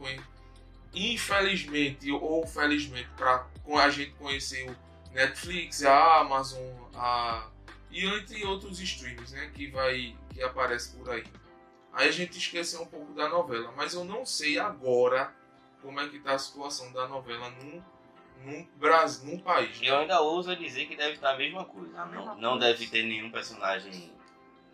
[0.94, 3.46] infelizmente ou felizmente, para
[3.80, 4.76] a gente conhecer o
[5.12, 6.60] Netflix, a Amazon,
[6.94, 7.48] a
[7.90, 11.24] e entre outros streams, né, que vai que aparece por aí.
[11.92, 15.30] Aí a gente esqueceu um pouco da novela, mas eu não sei agora
[15.82, 17.82] como é que tá a situação da novela num,
[18.46, 19.78] num Brasil, num país.
[19.78, 19.88] né?
[19.90, 22.00] Eu ainda ouso dizer que deve estar a mesma coisa.
[22.00, 22.66] A mesma Não, não coisa.
[22.68, 24.10] deve ter nenhum personagem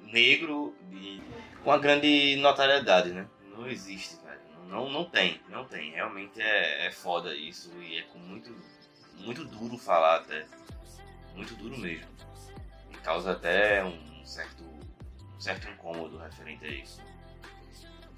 [0.00, 1.20] negro de,
[1.64, 3.26] com uma grande notoriedade, né?
[3.50, 4.38] Não existe, velho.
[4.68, 5.90] Não, não tem, não tem.
[5.90, 8.54] Realmente é, é foda isso e é com muito,
[9.20, 10.46] muito duro falar até.
[11.34, 12.08] Muito duro mesmo.
[12.90, 17.02] E causa até um certo, um certo incômodo referente a isso.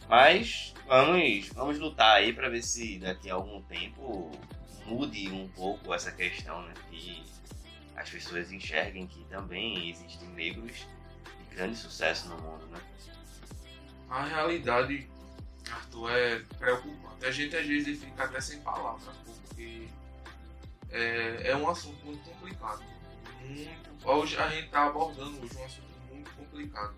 [0.08, 4.30] Mas vamos, vamos lutar aí pra ver se daqui a algum tempo
[4.86, 6.74] mude um pouco essa questão, né?
[6.90, 7.22] Que
[7.94, 10.86] as pessoas enxerguem que também existem negros
[11.38, 12.80] de grande sucesso no mundo, né?
[14.08, 15.08] A realidade,
[15.70, 17.24] Arthur, é preocupante.
[17.24, 19.86] A gente às vezes fica até sem palavras, porque
[20.90, 22.82] é, é um assunto muito complicado.
[23.42, 26.94] Muito, hoje a gente está abordando hoje um assunto muito complicado.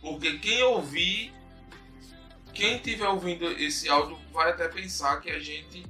[0.00, 1.32] Porque quem ouvir,
[2.52, 5.84] quem estiver ouvindo esse áudio vai até pensar que a gente.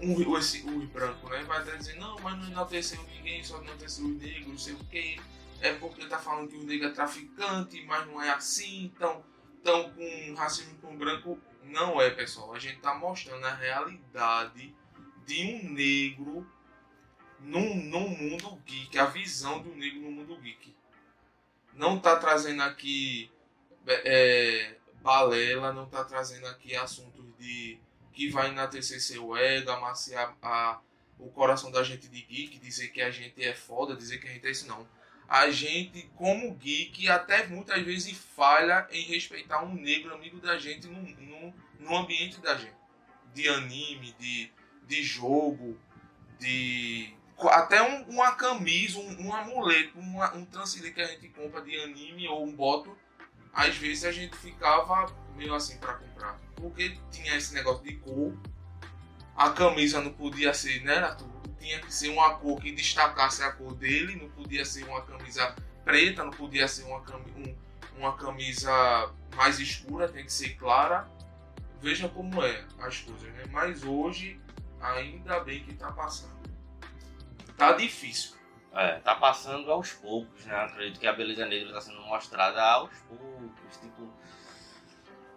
[0.00, 1.44] Um, esse o branco, né?
[1.44, 4.78] Vai até dizer, não, mas não enalteceu ninguém, só enalteceu os negros, não sei o
[4.78, 5.20] que.
[5.60, 9.22] É porque tá falando que o negro é traficante, mas não é assim, então
[9.62, 12.52] então, com racismo com branco, não é, pessoal.
[12.52, 14.74] A gente tá mostrando a realidade
[15.26, 16.46] de um negro
[17.40, 20.74] num, num mundo geek, a visão do negro no mundo geek.
[21.74, 23.30] Não tá trazendo aqui
[23.86, 27.78] é, balela, não tá trazendo aqui assuntos de
[28.12, 30.80] que vai enaltecer seu ego, amaciar a,
[31.18, 34.32] o coração da gente de geek, dizer que a gente é foda, dizer que a
[34.32, 34.86] gente é isso, não
[35.32, 40.86] a gente, como geek, até muitas vezes falha em respeitar um negro amigo da gente
[40.86, 42.76] no, no, no ambiente da gente.
[43.32, 44.52] De anime, de,
[44.86, 45.78] de jogo,
[46.38, 47.14] de.
[47.50, 51.76] Até um- uma camisa, um, um amuleto, uma, um transcendente que a gente compra de
[51.80, 52.96] anime ou um boto,
[53.52, 56.38] às vezes a gente ficava meio assim para comprar.
[56.54, 58.32] Porque tinha esse negócio de cor,
[59.36, 61.26] a camisa não podia ser, né, Arthur?
[61.58, 65.54] Tinha que ser uma cor que destacasse a cor dele, não podia ser uma camisa
[65.84, 66.98] preta, não podia ser uma,
[67.36, 67.56] um-
[67.96, 68.70] uma camisa
[69.34, 71.08] mais escura, tem que ser clara.
[71.80, 73.44] Veja como é as coisas, né?
[73.50, 74.40] Mas hoje,
[74.82, 76.42] ainda bem que tá passando.
[77.56, 78.36] Tá difícil.
[78.74, 80.54] É, tá passando aos poucos, né?
[80.54, 84.10] Acredito que a beleza negra tá sendo mostrada aos poucos, tipo.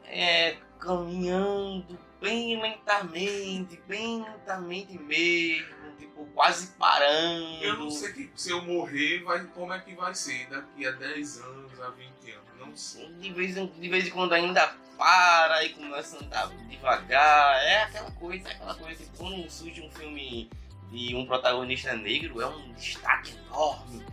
[0.06, 7.64] É, caminhando bem lentamente, bem lentamente mesmo, tipo, quase parando.
[7.64, 10.92] Eu não sei que se eu morrer, vai, como é que vai ser daqui a
[10.92, 12.50] 10 anos, a 20 anos.
[12.58, 13.14] Não sei.
[13.14, 17.64] De vez, em, de vez em quando ainda para e começa a andar devagar.
[17.64, 20.50] É aquela coisa, é aquela coisa que quando surge um filme
[20.92, 24.06] de um protagonista negro, é um destaque enorme.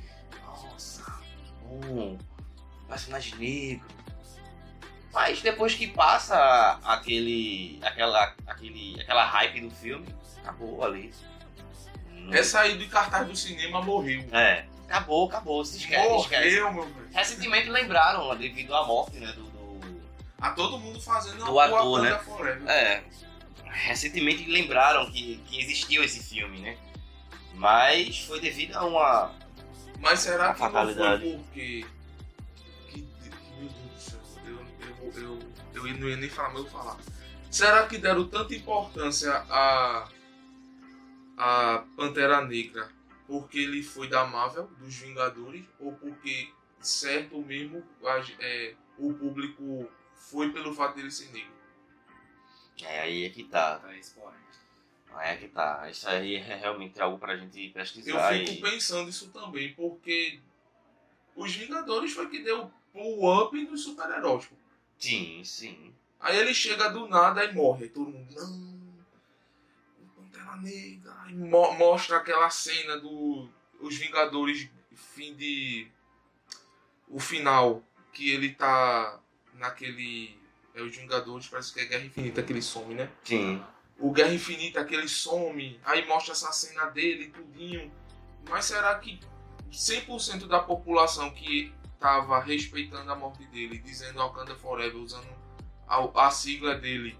[0.44, 1.04] Nossa,
[1.62, 2.18] bom,
[2.88, 3.86] personagem negro.
[5.12, 10.06] Mas depois que passa aquele, aquela, aquele, aquela hype do filme,
[10.38, 11.12] acabou ali.
[12.10, 14.24] Não- Essa aí de cartaz do cinema morreu.
[14.32, 16.60] É, acabou, acabou, se esquece, esquece.
[16.60, 17.08] Morreu, meu velho.
[17.12, 19.51] Recentemente lembraram, devido à morte né, do- do,
[20.42, 22.18] A todo mundo fazendo Do a ator, né?
[22.18, 22.68] Forever.
[22.68, 23.04] É,
[23.64, 26.76] recentemente lembraram que, que existiu esse filme, né?
[27.54, 29.34] Mas foi devido a uma.
[30.00, 31.22] Mas será A que não fatalidade.
[31.22, 31.86] foi porque.
[32.88, 33.08] Que,
[33.56, 34.58] meu Deus do céu, eu,
[35.16, 35.38] eu,
[35.74, 36.98] eu, eu não ia nem falar, mas eu vou falar.
[37.48, 40.08] Será que deram tanta importância a.
[41.38, 42.90] a Pantera Negra
[43.28, 46.50] porque ele foi da Marvel, dos Vingadores, ou porque
[46.80, 47.82] certo mesmo
[48.40, 49.88] é, o público
[50.32, 51.52] foi pelo fato dele ser negro?
[52.82, 53.78] É, aí é que tá.
[53.78, 53.88] Tá.
[55.14, 55.88] Aí é que tá.
[55.90, 58.60] Isso aí é realmente algo pra gente Eu pesquisar fico e.
[58.60, 60.40] pensando isso também, porque
[61.36, 64.46] os Vingadores foi que deu pull-up nos super-heróis.
[64.46, 64.56] pô.
[64.98, 65.94] Sim, sim.
[66.18, 67.88] Aí ele chega do nada e morre.
[67.88, 68.94] Todo mundo, não,
[70.16, 71.14] Pantera Negra.
[71.24, 73.48] Aí mo- mostra aquela cena do
[73.80, 75.88] os Vingadores, fim de.
[77.08, 79.20] O final, que ele tá
[79.54, 80.40] naquele.
[80.74, 83.10] É os Vingadores, parece que é Guerra Infinita que ele some, né?
[83.22, 83.62] Sim.
[83.98, 87.92] o Guerra Infinita, que ele some, aí mostra essa cena dele, tudinho.
[88.48, 89.20] Mas será que
[89.70, 95.28] 100% da população que estava respeitando a morte dele, dizendo Wakanda Forever, usando
[95.86, 97.16] a, a sigla dele,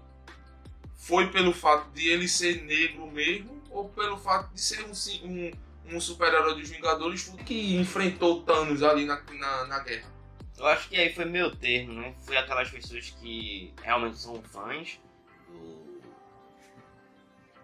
[0.95, 4.91] foi pelo fato de ele ser negro mesmo ou pelo fato de ser um,
[5.27, 5.51] um,
[5.95, 10.12] um super-herói dos Vingadores que enfrentou Thanos ali na, na, na, guerra?
[10.57, 12.13] Eu acho que aí foi meio termo, né?
[12.21, 14.99] Foi aquelas pessoas que realmente são fãs
[15.47, 16.01] do,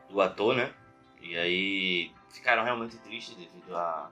[0.10, 0.74] do ator, né?
[1.22, 4.10] E aí ficaram realmente tristes devido a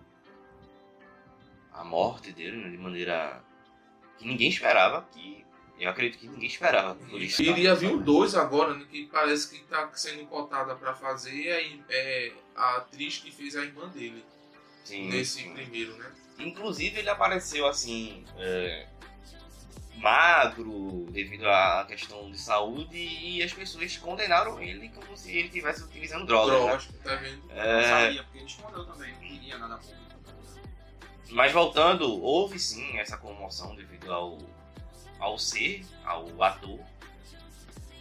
[1.78, 3.42] a morte dele, né, de maneira
[4.18, 5.46] que ninguém esperava, que
[5.80, 7.42] eu acredito que ninguém esperava por isso.
[7.42, 11.80] Iria vir o 2 agora, né, que parece que está sendo cotada para fazer é,
[11.90, 14.26] é, a atriz que fez a irmã dele.
[14.84, 15.54] Sim, nesse sim.
[15.54, 16.12] primeiro, né?
[16.40, 18.24] Inclusive ele apareceu assim.
[18.38, 18.88] É,
[19.98, 25.84] magro devido à questão de saúde e as pessoas condenaram ele como se ele estivesse
[25.84, 26.58] utilizando drogas.
[26.58, 27.00] Drogas, né?
[27.04, 27.52] tá vendo?
[27.52, 27.76] É...
[27.76, 30.08] Não sabia, porque ele escondeu também, não queria nada público.
[31.30, 34.38] Mas voltando, houve sim essa comoção devido ao,
[35.20, 36.80] ao ser, ao ator.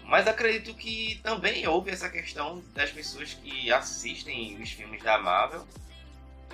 [0.05, 5.66] Mas acredito que também houve essa questão das pessoas que assistem os filmes da Marvel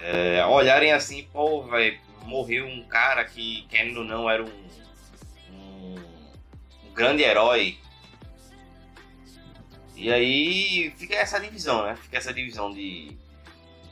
[0.03, 4.69] é, olharem assim, pô, vai morreu um cara que, querendo ou não, era um,
[5.51, 5.95] um,
[6.85, 7.79] um grande herói.
[9.97, 11.97] E aí fica essa divisão, né?
[11.97, 13.17] Fica essa divisão de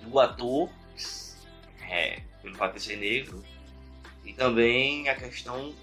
[0.02, 0.70] do ator
[1.88, 3.44] é, pelo fato de ser negro,
[4.24, 5.74] e também a questão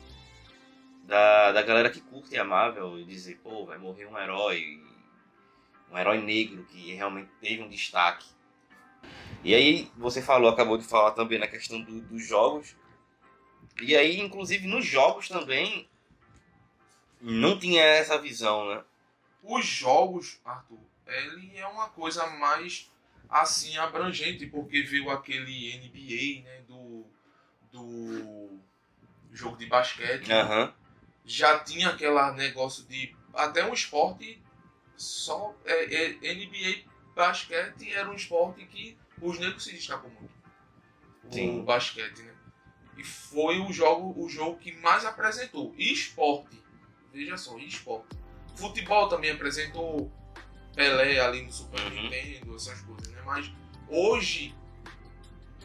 [1.03, 4.81] da, da galera que curte a Marvel e dizer, pô, vai morrer um herói,
[5.91, 8.25] um herói negro que realmente teve um destaque.
[9.47, 12.75] E aí você falou, acabou de falar também na questão do, dos jogos.
[13.81, 15.87] E aí, inclusive, nos jogos também
[17.21, 18.83] não tinha essa visão, né?
[19.41, 22.91] Os jogos, Arthur, ele é uma coisa mais
[23.29, 27.05] assim abrangente, porque viu aquele NBA, né, do,
[27.71, 28.59] do
[29.31, 30.29] jogo de basquete.
[30.29, 30.73] Uhum.
[31.23, 34.43] Já tinha aquele negócio de até um esporte
[34.97, 36.83] só é, é, NBA
[37.15, 40.33] basquete era um esporte que os negros se destacam muito.
[41.29, 41.59] Sim.
[41.59, 42.33] O basquete, né?
[42.97, 45.73] E foi o jogo, o jogo que mais apresentou.
[45.77, 46.61] E esporte.
[47.13, 48.17] Veja só, esporte.
[48.55, 50.11] Futebol também apresentou
[50.75, 51.89] Pelé ali no Super uhum.
[51.89, 53.21] Nintendo, essas coisas, né?
[53.25, 53.51] Mas
[53.87, 54.55] hoje,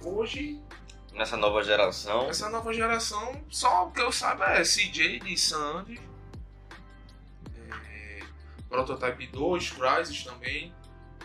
[0.03, 0.61] hoje...
[1.13, 2.29] Nessa nova geração...
[2.29, 6.01] Essa nova geração, só o que eu saiba é CJ de Sandy,
[7.91, 8.21] é,
[8.69, 10.75] Prototype 2, Crysis também,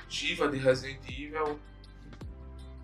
[0.09, 1.57] Shiva de Resident Evil,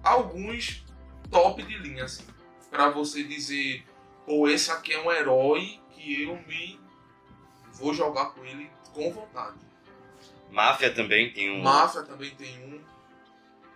[0.04, 0.84] alguns
[1.32, 2.26] top de linha, assim,
[2.70, 3.84] pra você dizer,
[4.26, 6.80] pô, esse aqui é um herói que eu me
[7.72, 9.58] vou jogar com ele com vontade.
[10.52, 11.64] Máfia também tem um.
[11.64, 12.80] Máfia também tem um.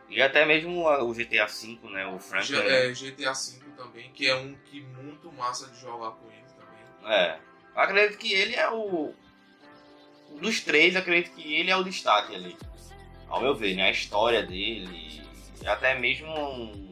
[0.10, 2.06] E até mesmo o GTA V, né?
[2.08, 2.52] O Frank.
[2.52, 2.90] Né?
[2.90, 7.14] É, GTA V também, que é um que muito massa de jogar com ele também.
[7.14, 7.40] É.
[7.76, 9.14] Eu acredito que ele é o.
[10.40, 12.56] Dos três, acredito que ele é o destaque ali.
[13.28, 13.88] Ao meu ver, né?
[13.88, 15.27] A história dele.
[15.66, 16.92] Até mesmo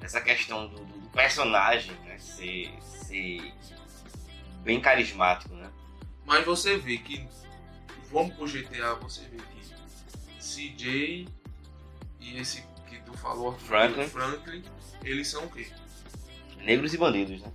[0.00, 2.18] essa questão do, do personagem, né?
[2.18, 3.52] Ser, ser
[4.62, 5.70] bem carismático, né?
[6.24, 7.26] Mas você vê que
[8.10, 9.60] vamos pro GTA, você vê que
[10.38, 11.28] CJ
[12.20, 14.64] e esse que tu falou, Franklin, Franklin
[15.02, 15.66] eles são o quê?
[16.58, 17.50] Negros e bandidos, né?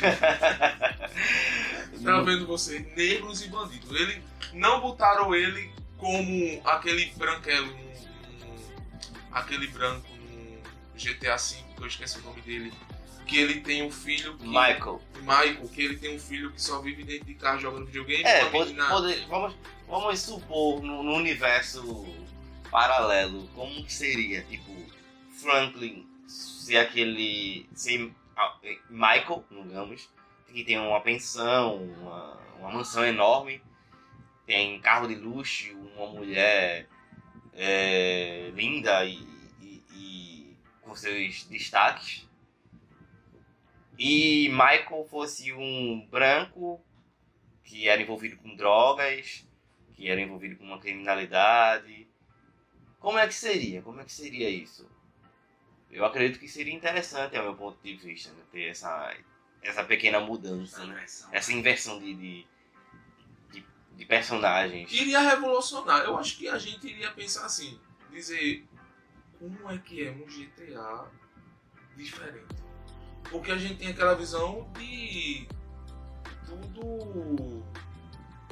[2.04, 2.80] tá vendo você?
[2.96, 3.90] Negros e bandidos.
[3.90, 4.22] Ele
[4.52, 7.74] não botaram ele como aquele branquelo,
[9.36, 10.60] aquele branco no
[10.98, 12.72] GTA V, que eu esqueci o nome dele
[13.26, 15.02] que ele tem um filho que, Michael.
[15.20, 18.22] Michael, que ele tem um filho que só vive dentro de casa jogando videogame.
[18.22, 19.54] É, pode, pode, vamos,
[19.88, 22.06] vamos supor no, no, universo
[22.70, 24.72] paralelo, como seria, tipo,
[25.40, 27.68] Franklin ser aquele.
[27.74, 28.12] ser
[28.88, 30.08] Michael, digamos,
[30.46, 33.60] que tem uma pensão, uma, uma mansão enorme,
[34.46, 36.88] tem carro de luxo, uma mulher
[37.56, 39.16] é, linda e,
[39.60, 42.26] e, e com seus destaques
[43.98, 46.80] e Michael fosse um branco
[47.64, 49.46] que era envolvido com drogas,
[49.94, 52.06] que era envolvido com uma criminalidade.
[53.00, 53.82] Como é que seria?
[53.82, 54.88] Como é que seria isso?
[55.90, 58.42] Eu acredito que seria interessante, ao meu ponto de vista, né?
[58.52, 59.16] ter essa,
[59.62, 60.92] essa pequena mudança, essa, né?
[60.92, 61.28] inversão.
[61.32, 62.46] essa inversão de, de,
[63.96, 64.92] de, personagens.
[64.92, 66.04] Iria revolucionar.
[66.04, 67.80] Eu acho que a gente iria pensar assim,
[68.10, 68.66] dizer
[69.38, 71.10] como é que é um GTA
[71.96, 72.66] diferente
[73.30, 75.46] porque a gente tem aquela visão de
[76.44, 77.62] tudo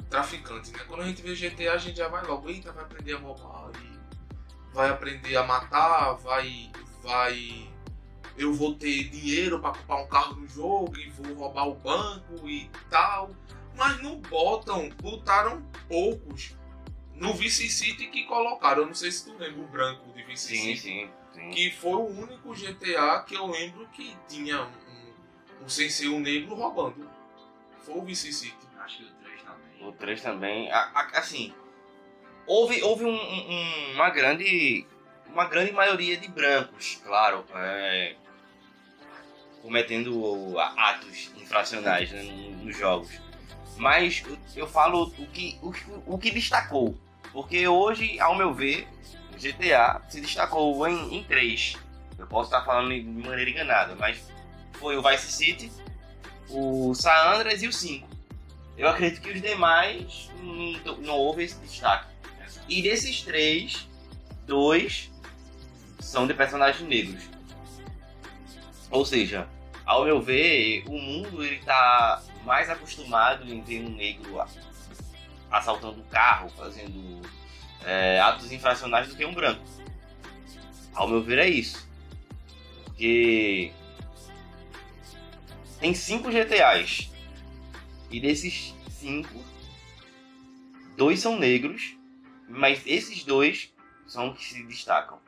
[0.09, 0.79] traficante, né?
[0.87, 3.71] Quando a gente vê GTA, a gente já vai logo, eita, vai aprender a roubar,
[4.73, 6.71] vai aprender a matar, vai.
[7.01, 7.69] vai.
[8.37, 12.49] Eu vou ter dinheiro para comprar um carro no jogo e vou roubar o banco
[12.49, 13.29] e tal.
[13.75, 16.55] Mas não botam, botaram poucos
[17.13, 18.83] no Vice City que colocaram.
[18.83, 20.79] Eu não sei se tu lembra o branco de Vice Sim, City.
[20.79, 21.49] sim, sim.
[21.51, 26.19] Que foi o único GTA que eu lembro que tinha um, um sem ser um
[26.19, 27.09] negro roubando.
[27.83, 28.55] Foi o Vice City.
[28.79, 29.87] Acho que o 3 também.
[29.87, 30.71] O 3 também.
[30.71, 31.53] A- a- assim,
[32.47, 34.87] houve, houve um- um- uma grande.
[35.27, 38.15] Uma grande maioria de brancos, claro, é,
[39.61, 42.23] cometendo atos infracionais né,
[42.63, 43.19] nos jogos.
[43.77, 44.23] Mas
[44.55, 45.73] eu- falo o que, o,
[46.15, 46.97] o que destacou.
[47.31, 48.87] Porque hoje, ao meu ver,
[49.37, 51.75] GTA se destacou em, em três.
[52.17, 54.17] Eu posso estar falando de maneira enganada, mas
[54.73, 55.71] foi o Vice City,
[56.49, 58.07] o San Andreas e o 5.
[58.77, 62.07] Eu acredito que os demais não, não houve esse destaque.
[62.67, 63.87] E desses três,
[64.45, 65.11] dois
[65.99, 67.23] são de personagens negros.
[68.89, 69.47] Ou seja,
[69.85, 74.39] ao meu ver, o mundo ele tá mais acostumado em ver um negro
[75.51, 77.21] assaltando um carro, fazendo
[77.83, 79.63] é, atos infracionais do que um branco.
[80.93, 81.87] Ao meu ver é isso.
[82.85, 83.71] Porque
[85.79, 87.11] tem cinco GTAs.
[88.09, 89.43] E desses cinco,
[90.95, 91.97] dois são negros,
[92.47, 93.73] mas esses dois
[94.07, 95.19] são que se destacam.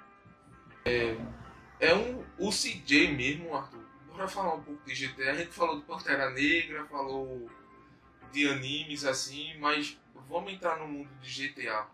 [1.79, 2.23] É um.
[2.39, 3.76] O CJ mesmo, Arthur.
[4.17, 5.29] Bora falar um pouco de GTA.
[5.29, 7.47] A gente falou de Pantera Negra, falou
[8.31, 9.95] de animes assim, mas
[10.27, 11.85] vamos entrar no mundo de GTA.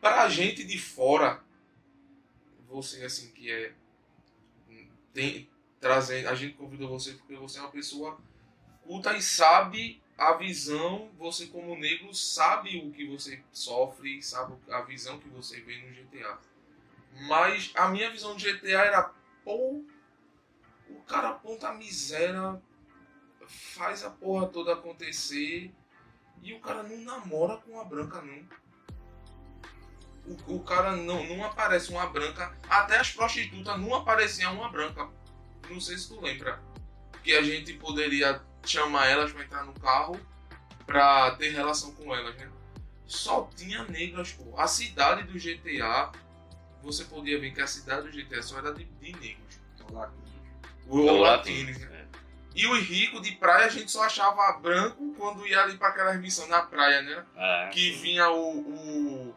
[0.00, 1.42] Pra gente de fora,
[2.68, 3.74] você assim que é.
[5.12, 5.50] Tem,
[5.80, 8.16] trazendo, a gente convidou você porque você é uma pessoa
[8.84, 14.82] culta e sabe a visão, você como negro sabe o que você sofre, sabe a
[14.82, 16.38] visão que você vê no GTA.
[17.26, 19.12] Mas a minha visão de GTA era,
[19.44, 19.84] pô,
[20.90, 22.60] o cara aponta a miséria,
[23.46, 25.72] faz a porra toda acontecer
[26.42, 28.48] e o cara não namora com a branca, não.
[30.26, 35.08] O, o cara não, não aparece uma branca, até as prostitutas não apareciam uma branca.
[35.68, 36.60] Não sei se tu lembra.
[37.22, 40.18] Que a gente poderia chamar elas pra entrar no carro
[40.86, 42.50] pra ter relação com elas, né?
[43.06, 44.58] Só tinha negras, pô.
[44.58, 46.12] A cidade do GTA
[46.82, 49.60] você podia ver que a cidade do GTA só era de, de negros.
[50.90, 51.88] Ou Ou latinos, né?
[51.92, 52.18] É.
[52.54, 56.20] E os ricos de praia a gente só achava branco quando ia ali para aquelas
[56.20, 57.24] missões na praia, né?
[57.36, 58.00] É, Que sim.
[58.00, 59.34] vinha o, o,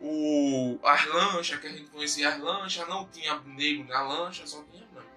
[0.00, 0.78] o.
[0.84, 4.84] as lanchas, que a gente conhecia as lanchas, não tinha negro na lancha, só tinha
[4.92, 5.08] branco.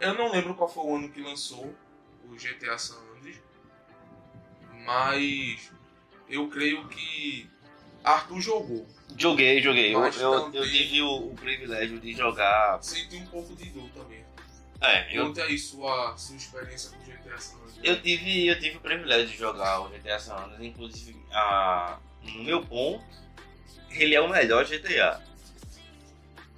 [0.00, 1.74] Eu não lembro qual foi o ano que lançou
[2.24, 3.42] o GTA San Andreas,
[4.86, 5.70] mas
[6.28, 7.50] eu creio que
[8.02, 8.86] Arthur jogou.
[9.16, 9.94] Joguei, joguei.
[9.94, 12.82] Eu, Mas eu, eu tive o, o privilégio de jogar.
[12.82, 14.23] Senti um pouco de dor também.
[14.90, 17.78] É, eu, Conte aí sua, sua experiência com GTA San Andreas.
[17.82, 22.44] eu, tive, eu tive o privilégio de jogar o GTA San Andreas, inclusive, a, no
[22.44, 23.04] meu ponto,
[23.90, 25.22] ele é o melhor GTA.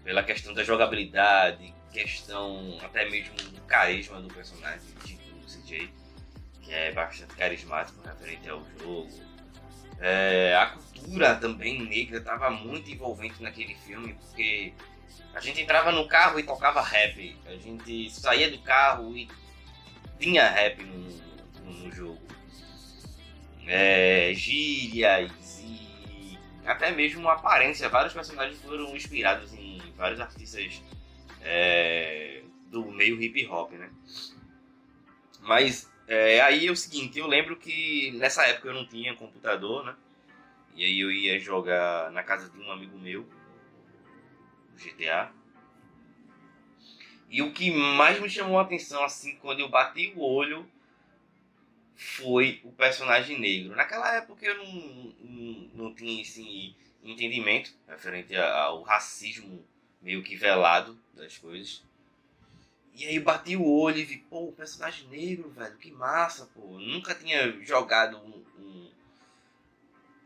[0.02, 4.80] Pela questão da jogabilidade, questão até mesmo do carisma do personagem,
[5.42, 5.90] o CJ,
[6.62, 9.10] que é bastante carismático referente ao jogo.
[9.98, 14.74] É, a cultura também negra estava muito envolvente naquele filme, porque
[15.36, 19.28] a gente entrava no carro e tocava rap, a gente saía do carro e
[20.18, 22.26] tinha rap no, no- jogo.
[23.66, 27.86] É, gírias e até mesmo aparência.
[27.90, 30.82] Vários personagens foram inspirados em vários artistas
[31.42, 33.90] é, do meio hip hop, né?
[35.40, 39.84] Mas é, aí é o seguinte, eu lembro que nessa época eu não tinha computador,
[39.84, 39.94] né?
[40.74, 43.28] E aí eu ia jogar na casa de um amigo meu,
[44.76, 45.32] GTA.
[47.28, 50.68] E o que mais me chamou a atenção, assim, quando eu bati o olho,
[51.94, 53.74] foi o personagem negro.
[53.74, 59.64] Naquela época eu não, não, não tinha esse entendimento referente ao racismo
[60.00, 61.82] meio que velado das coisas.
[62.94, 66.62] E aí bati o olho e vi, pô, personagem negro, velho, que massa, pô.
[66.74, 68.90] Eu nunca tinha jogado um,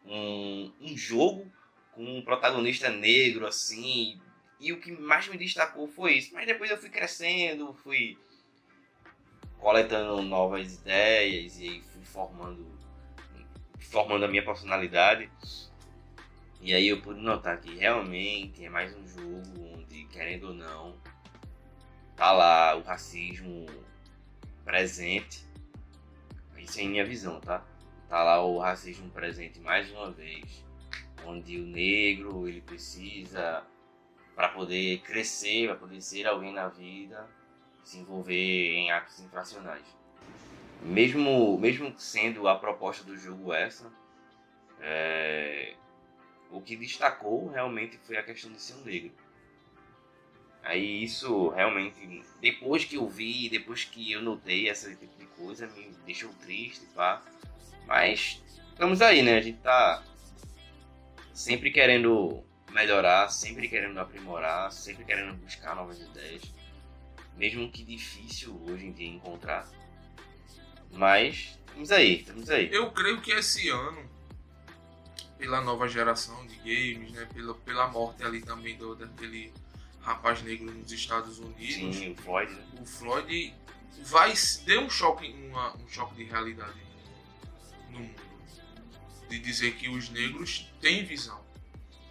[0.07, 1.51] um, um jogo
[1.93, 4.21] com um protagonista negro, assim.
[4.61, 6.35] E o que mais me destacou foi isso.
[6.35, 8.19] Mas depois eu fui crescendo, fui
[9.59, 12.67] coletando novas ideias e fui formando,
[13.81, 15.31] formando a minha personalidade.
[16.61, 20.95] E aí eu pude notar que realmente é mais um jogo onde, querendo ou não,
[22.15, 23.65] tá lá o racismo
[24.65, 25.43] presente.
[26.59, 27.65] Isso é minha visão, tá?
[28.11, 30.65] tá lá o racismo presente mais uma vez,
[31.25, 33.65] onde o negro ele precisa
[34.41, 37.29] para poder crescer, para poder ser alguém na vida,
[37.85, 39.85] se envolver em atos infracionais.
[40.81, 43.93] Mesmo, mesmo sendo a proposta do jogo essa,
[44.81, 45.75] é,
[46.51, 49.13] o que destacou realmente foi a questão de ser um negro.
[50.63, 55.67] Aí isso realmente, depois que eu vi, depois que eu notei esse tipo de coisa,
[55.67, 57.23] me deixou triste, pá.
[57.87, 59.37] Mas estamos aí, né?
[59.37, 60.03] A gente tá
[61.35, 62.43] sempre querendo
[62.73, 66.43] melhorar, sempre querendo aprimorar, sempre querendo buscar novas ideias.
[67.37, 69.69] Mesmo que difícil hoje em dia encontrar.
[70.93, 72.69] Mas estamos aí, estamos aí.
[72.73, 74.09] Eu creio que esse ano,
[75.39, 77.27] pela nova geração de games, né?
[77.33, 79.53] Pela, pela morte ali também do, daquele
[80.01, 81.97] rapaz negro nos Estados Unidos.
[81.97, 82.53] Sim, o Floyd.
[82.53, 82.65] Né?
[82.81, 83.55] O Floyd
[84.03, 84.33] vai
[84.65, 86.81] deu um choque, uma, um choque de realidade
[87.91, 88.31] no mundo.
[89.29, 91.41] De dizer que os negros têm visão.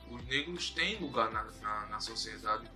[0.09, 2.69] Os negros têm lugar na, na, na sociedade.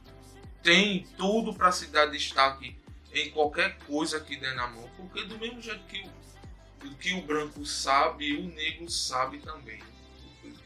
[0.62, 2.76] Tem tudo para se dar destaque
[3.12, 4.90] em qualquer coisa que der na mão.
[4.96, 6.10] Porque do mesmo jeito que
[6.86, 9.82] o, que o branco sabe, o negro sabe também.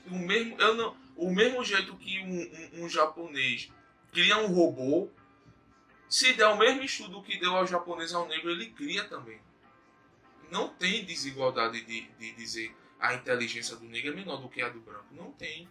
[0.10, 3.70] O mesmo, eu não, o mesmo jeito que um, um, um japonês
[4.12, 5.10] cria um robô.
[6.10, 9.40] Se der o mesmo estudo que deu ao japonês ao negro, ele cria também.
[10.50, 14.70] Não tem desigualdade de, de dizer a inteligência do negro é menor do que a
[14.70, 15.08] do branco.
[15.12, 15.68] Não tem.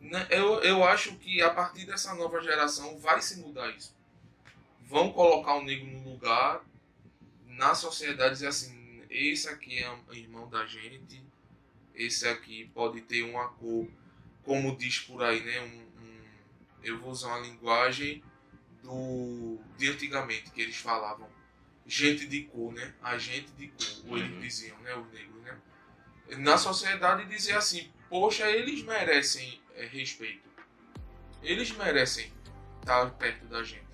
[0.00, 3.96] Né, eu, eu acho que a partir dessa nova geração vai se mudar isso.
[4.82, 6.64] Vão colocar o negro no lugar
[7.46, 11.22] na sociedade dizer assim, esse aqui é irmão da gente,
[11.94, 13.88] esse aqui pode ter uma cor,
[14.44, 15.60] como diz por aí, né?
[15.60, 15.88] Um,
[16.82, 18.22] eu vou usar uma linguagem
[18.82, 21.28] do de antigamente que eles falavam
[21.84, 22.94] gente de cor, né?
[23.02, 24.40] A gente de cor, ou eles uhum.
[24.40, 24.94] diziam, né?
[24.94, 25.58] Os negros, né?
[26.38, 30.48] Na sociedade dizer assim, poxa, eles merecem é, respeito,
[31.42, 32.32] eles merecem
[32.80, 33.88] estar perto da gente.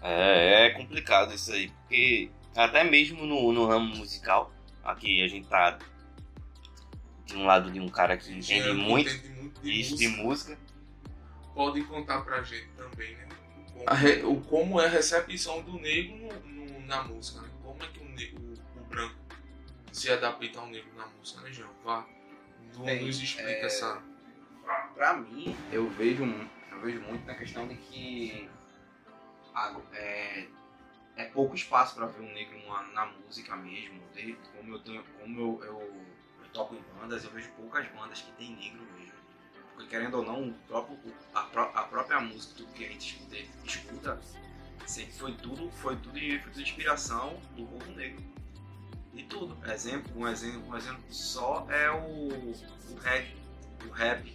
[0.00, 4.52] É, é complicado isso aí, porque até mesmo no, no ramo musical,
[4.84, 5.78] aqui a gente tá
[7.26, 10.10] de um lado de um cara que entende muito, entende muito de isso música.
[10.10, 10.58] de música
[11.58, 13.28] podem contar pra gente também, né?
[13.74, 17.48] O como, re, o, como é a recepção do negro no, no, na música, né?
[17.64, 19.16] Como é que o, negro, o, o, branco
[19.90, 21.70] se adapta ao negro na música, né, João?
[21.84, 22.06] Vá,
[22.84, 24.02] Bem, nos explica é, essa.
[24.94, 28.48] Pra mim, eu vejo, eu vejo muito na questão de que
[29.92, 30.46] é,
[31.16, 34.00] é pouco espaço para ver um negro na, na música mesmo.
[34.14, 35.80] De, como eu, tenho, como eu, eu,
[36.42, 39.18] eu toco em bandas, eu vejo poucas bandas que tem negro mesmo
[39.78, 40.98] porque querendo ou não, próprio,
[41.32, 44.20] a, a própria música, tudo que a gente escuta, escuta
[44.84, 48.20] sempre foi tudo, foi tudo foi tudo de inspiração do povo negro.
[49.18, 49.58] E tudo.
[49.68, 53.36] Exemplo, um exemplo, um exemplo só é o, o rap,
[53.84, 54.34] o rap,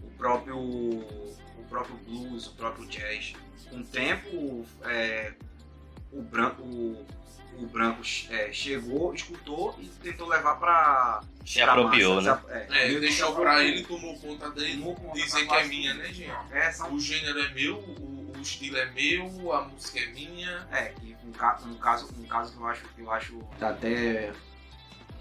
[0.00, 3.34] o próprio, o próprio blues, o próprio jazz.
[3.68, 5.32] Com o tempo, é,
[6.12, 7.04] o branco, o,
[7.58, 8.00] o branco
[8.30, 12.66] é, chegou, escutou e tentou levar para se apropriou, massa, né?
[12.70, 16.12] É, é deixou pra ele, tomou conta dele, tomou conta dizer que é minha, né,
[16.12, 16.32] gente?
[16.52, 16.94] É, são...
[16.94, 20.66] O gênero é meu, o, o, estilo é meu, a música é minha.
[20.70, 24.32] É, e um, caso, um caso, um caso que eu acho, que eu acho até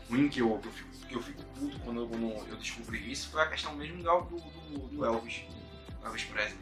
[0.10, 3.12] ruim que eu, que eu, fico, que eu fico puto quando eu, quando eu descobri
[3.12, 5.44] isso foi a questão mesmo do, do, do Elvis,
[6.04, 6.60] Elvis Presley.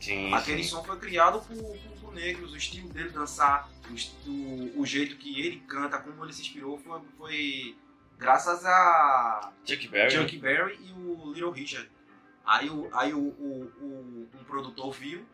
[0.00, 0.70] Sim, Aquele sim.
[0.70, 5.16] som foi criado por, por, por, negros, o estilo dele dançar, o, o, o jeito
[5.16, 7.76] que ele canta, como ele se inspirou foi, foi
[8.22, 11.90] Graças a Chuck Berry, Chuck Berry e o Little Richard.
[12.46, 15.26] Aí, o, aí o, o, o um produtor viu,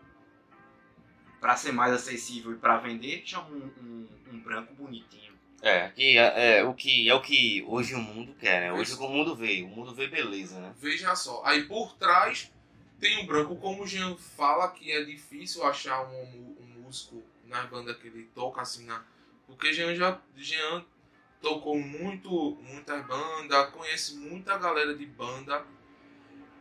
[1.41, 5.33] para ser mais acessível e para vender, chamou um, um, um, branco bonitinho.
[5.61, 8.73] É, que é, é, o que é o que hoje o mundo quer, né?
[8.73, 10.73] Hoje o mundo vê, o mundo vê beleza, né?
[10.79, 12.53] Veja só, aí por trás
[13.01, 17.63] tem um branco, como o Jean fala que é difícil achar um, um músico na
[17.65, 19.05] banda que ele toca assim na.
[19.47, 20.21] Porque Jean já.
[20.37, 20.85] Jean
[21.41, 25.65] tocou muito, muita banda, conhece muita galera de banda.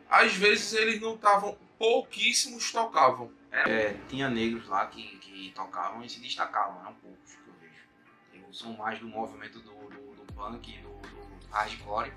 [0.10, 3.32] Às vezes eles não estavam, pouquíssimos tocavam.
[3.52, 8.46] É, tinha negros lá que, que tocavam e se destacavam, eram poucos que eu vejo.
[8.48, 12.12] Eu sou mais do movimento do, do, do punk, do, do hardcore.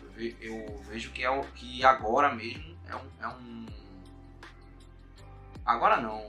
[0.00, 3.66] Eu, ve, eu, vejo que, é o, que agora mesmo é um, é um.
[5.64, 6.28] Agora não,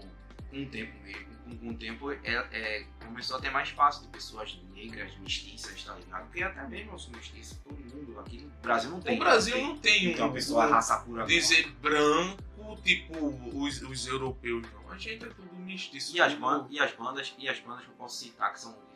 [0.52, 4.60] um tempo mesmo com, o tempo, é, é, começou a ter mais espaço de pessoas
[4.74, 6.24] negras, mestiças, tá ligado?
[6.26, 8.20] Porque até mesmo eu sou mestiça, todo mundo.
[8.20, 9.16] Aqui no Brasil não tem.
[9.16, 11.26] O Brasil não tem, não tem uma pessoa um, raça pura.
[11.26, 13.16] Dizer branco, tipo
[13.54, 14.92] os, os europeus, não.
[14.92, 16.16] A gente é tudo mestiço.
[16.16, 18.88] E as, bandas, e as bandas, e as bandas que eu posso citar que são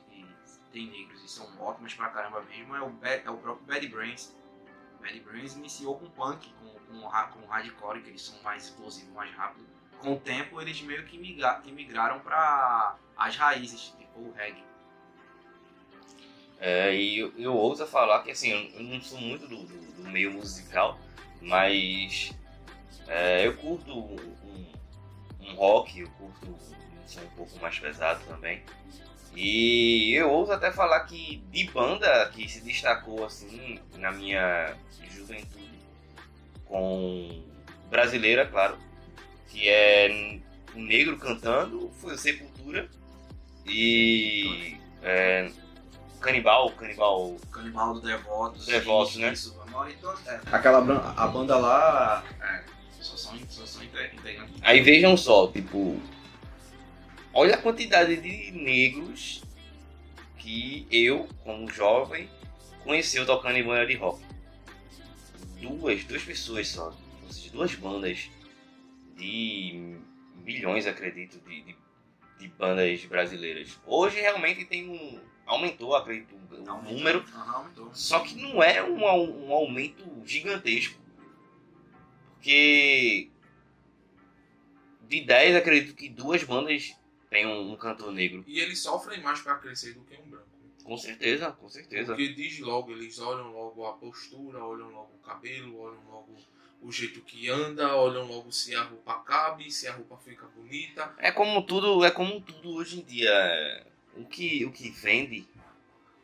[0.71, 4.35] tem negros e são ótimas pra caramba mesmo é o, é o próprio Bad Brains.
[5.01, 9.33] Bad Brains iniciou com punk, com, com, com hardcore, que eles são mais explosivos, mais
[9.35, 9.67] rápidos.
[10.01, 14.63] Com o tempo, eles meio que, migra, que migraram para as raízes, tipo o reggae.
[16.59, 20.09] É, e eu, eu ouso falar que assim, eu não sou muito do, do, do
[20.09, 20.99] meio musical,
[21.39, 22.31] mas
[23.07, 24.73] é, eu curto um,
[25.41, 28.63] um, rock, eu curto um som um pouco mais pesado também.
[29.35, 34.75] E eu ouso até falar que de banda que se destacou assim na minha
[35.09, 35.79] juventude,
[36.65, 37.43] com
[37.89, 38.77] brasileira, claro,
[39.51, 40.39] que é
[40.75, 42.89] um negro cantando, foi o Sepultura
[43.65, 45.51] e é,
[46.21, 47.35] Canibal, Canibal.
[47.51, 48.65] Canibal do Devotos.
[48.65, 49.33] Devotos, né?
[49.33, 49.59] Isso,
[50.25, 50.39] é.
[50.51, 50.79] Aquela
[51.17, 52.23] a banda lá.
[52.39, 52.63] É,
[52.99, 54.55] só são, só são integrantes.
[54.61, 55.99] Aí vejam só, tipo.
[57.33, 59.41] Olha a quantidade de negros
[60.37, 62.29] que eu, como jovem,
[62.83, 64.21] conheci tocando em banda de rock.
[65.61, 66.93] Duas, duas pessoas só.
[67.23, 68.29] Ou seja, duas bandas
[69.21, 69.99] de
[70.43, 71.75] milhões, acredito, de, de,
[72.39, 73.79] de bandas brasileiras.
[73.85, 75.19] Hoje realmente tem um.
[75.45, 77.23] Aumentou, acredito, o número.
[77.93, 79.03] Só que não é um,
[79.47, 80.99] um aumento gigantesco.
[82.35, 83.29] Porque
[85.07, 86.95] de 10, acredito que duas bandas
[87.29, 88.43] têm um, um cantor negro.
[88.47, 90.47] E eles sofrem mais pra crescer do que um branco.
[90.83, 92.13] Com certeza, com certeza.
[92.13, 96.35] Porque diz logo, eles olham logo a postura, olham logo o cabelo, olham logo
[96.81, 101.13] o jeito que anda, olham logo se a roupa cabe, se a roupa fica bonita.
[101.17, 103.29] É como tudo, é como tudo hoje em dia.
[103.29, 105.47] é, O que, o que vende,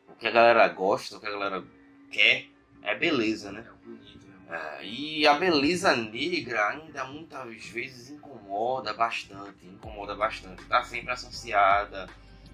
[0.09, 1.63] o que a galera gosta, o que a galera
[2.11, 2.47] quer,
[2.81, 3.65] é beleza, né?
[3.67, 4.79] É bonito, né?
[4.79, 10.63] É, e a beleza negra ainda muitas vezes incomoda bastante, incomoda bastante.
[10.63, 12.09] Está sempre associada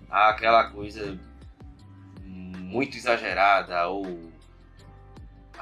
[0.09, 1.17] àquela coisa
[2.23, 4.32] muito exagerada ou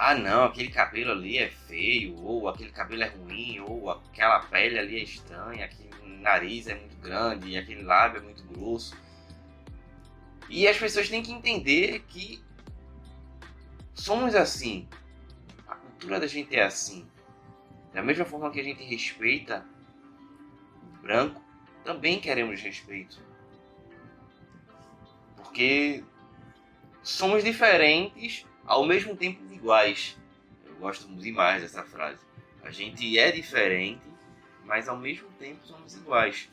[0.04, 4.80] ah não, aquele cabelo ali é feio, ou aquele cabelo é ruim, ou aquela pele
[4.80, 8.98] ali é estranha, aquele nariz é muito grande, aquele lábio é muito grosso.
[10.50, 12.44] E as pessoas têm que entender que
[13.94, 14.90] somos assim,
[15.68, 17.08] a cultura da gente é assim.
[17.94, 19.64] Da mesma forma que a gente respeita
[20.82, 21.40] o branco,
[21.84, 23.22] também queremos respeito.
[25.36, 26.04] Porque
[27.04, 30.18] somos diferentes, ao mesmo tempo iguais.
[30.66, 32.22] Eu gosto demais dessa frase.
[32.64, 34.02] A gente é diferente,
[34.64, 36.48] mas ao mesmo tempo somos iguais.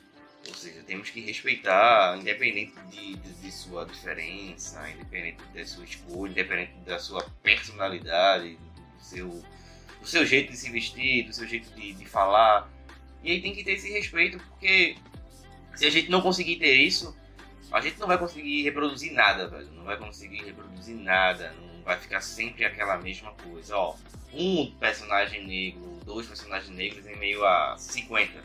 [0.49, 6.31] Ou seja, temos que respeitar, independente de, de, de sua diferença, independente da sua escolha,
[6.33, 9.29] independente da sua personalidade, do seu,
[10.01, 12.69] do seu jeito de se vestir, do seu jeito de, de falar.
[13.23, 14.97] E aí tem que ter esse respeito, porque
[15.77, 17.17] se a gente não conseguir ter isso,
[17.71, 19.71] a gente não vai conseguir reproduzir nada, velho.
[19.71, 21.53] Não vai conseguir reproduzir nada.
[21.53, 23.75] Não vai ficar sempre aquela mesma coisa.
[23.75, 23.97] Ó,
[24.35, 28.45] um personagem negro, dois personagens negros em meio a 50.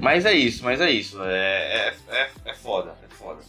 [0.00, 1.20] Mas é isso, mas é isso.
[1.24, 3.42] É, é, é, é foda, é foda.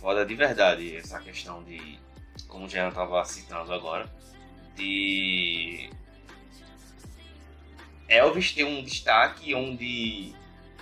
[0.00, 1.98] Foda de verdade essa questão de,
[2.46, 4.08] como o Jean tava citando agora,
[4.76, 5.90] de
[8.08, 10.32] Elvis ter um destaque onde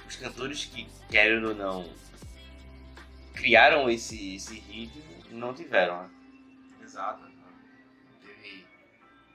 [0.07, 1.89] os cantores que, querendo ou não,
[3.33, 6.11] criaram esse, esse ritmo, não tiveram, né?
[6.83, 7.23] Exato.
[8.23, 8.67] Teve.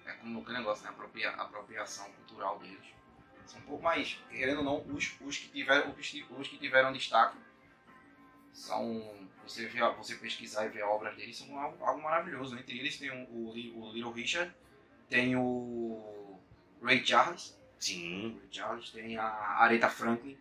[0.06, 0.90] É como aquele negócio, né?
[0.90, 2.92] Apropria, apropriação cultural deles.
[3.46, 6.94] São um pouco mais, querendo ou não, os, os, que, tiveram, os, os que tiveram
[6.94, 7.38] destaque
[8.54, 9.30] são.
[9.44, 12.58] Você, vê, você pesquisar e ver obras deles são algo, algo maravilhoso.
[12.58, 14.54] Entre eles tem o, o, Li- o Little Richard,
[15.10, 16.40] tem o
[16.82, 20.38] Ray Charles, Sim, o Charles, tem a Aretha Franklin.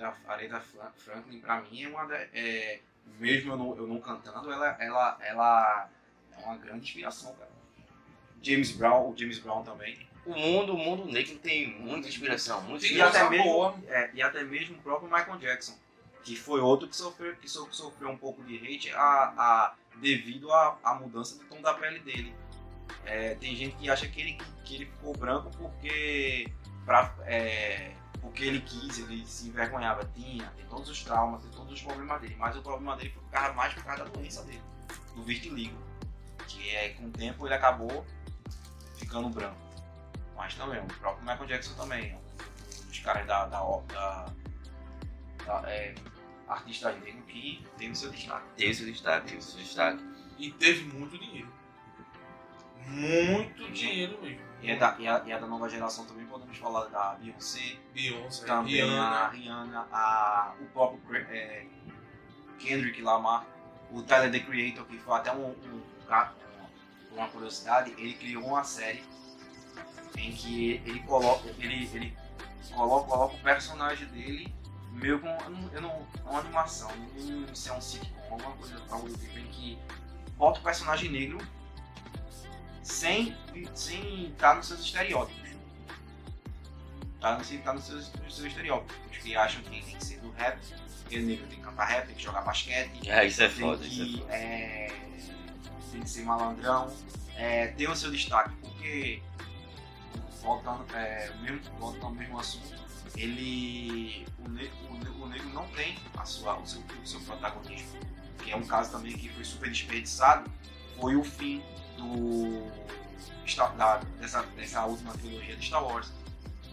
[0.00, 2.80] A Aretha Fra- Franklin, pra mim, é uma da, é,
[3.18, 5.90] mesmo eu não, eu não cantando, ela, ela, ela
[6.32, 7.50] é uma grande inspiração, cara.
[8.42, 10.06] James Brown, o James Brown também.
[10.26, 13.26] o mundo, o mundo negro tem muita inspiração, muita Tem E inspiração.
[13.26, 15.76] até, mesmo, é, e até mesmo o próprio Michael Jackson,
[16.22, 18.98] que foi outro que sofreu, que so- sofreu um pouco de hate a,
[19.36, 22.34] a, devido à à mudança do tom da pele dele.
[23.06, 26.50] É, tem gente que acha que ele, que ele ficou branco porque,
[26.84, 27.92] pra, é,
[28.24, 30.10] porque ele quis, ele se envergonhava.
[30.14, 33.22] Tinha, tem todos os traumas, tem todos os problemas dele, mas o problema dele foi
[33.22, 34.62] por causa, mais por causa da doença dele,
[35.14, 35.76] do vitiligo.
[36.48, 38.04] Que é, com o tempo ele acabou
[38.96, 39.60] ficando branco.
[40.34, 44.26] Mas também, o próprio Michael Jackson também, um dos caras da, da, da,
[45.44, 45.94] da é,
[46.48, 48.46] artistas negros que teve seu destaque.
[48.56, 50.02] Teve seu destaque, teve seu destaque.
[50.38, 51.52] E teve muito dinheiro.
[52.86, 54.53] Muito dinheiro mesmo.
[54.64, 57.76] E é, da, e, a, e é da nova geração também, podemos falar da Beyoncé,
[57.92, 59.28] Beyoncé, também a Rihanna.
[59.28, 61.66] Rihanna, a, o próprio é,
[62.58, 63.44] Kendrick Lamar,
[63.92, 68.64] o Tyler The Creator, que foi até um, um, um, uma curiosidade, ele criou uma
[68.64, 69.04] série
[70.16, 72.16] em que ele coloca, ele, ele
[72.74, 74.54] coloca, coloca o personagem dele
[74.92, 75.28] meio com
[75.74, 79.38] eu não, uma animação, não sei se é um sitcom, alguma coisa algo do tipo,
[79.38, 79.78] em que
[80.38, 81.38] bota o personagem negro
[82.84, 83.34] sem
[83.74, 85.50] sem estar nos seus estereótipos.
[87.20, 88.94] Tá, sem estar nos seus, nos seus estereótipos.
[89.18, 90.58] Que acham que tem que ser do rap,
[91.08, 93.08] que o negro tem que cantar rap, tem que jogar basquete.
[93.08, 94.34] É, isso é foda, que, isso é foda.
[94.34, 94.92] É,
[95.90, 96.94] tem que ser malandrão.
[97.34, 99.22] É, tem o seu destaque, porque
[100.42, 102.74] voltando, é, mesmo, voltando ao mesmo assunto,
[103.16, 104.76] ele o negro,
[105.22, 107.98] o negro não tem a sua, o, seu, o seu protagonismo,
[108.38, 110.50] que é um caso também que foi super desperdiçado,
[111.00, 111.62] foi o fim
[111.96, 112.64] do
[113.76, 116.12] da, dessa, dessa última trilogia de Star Wars.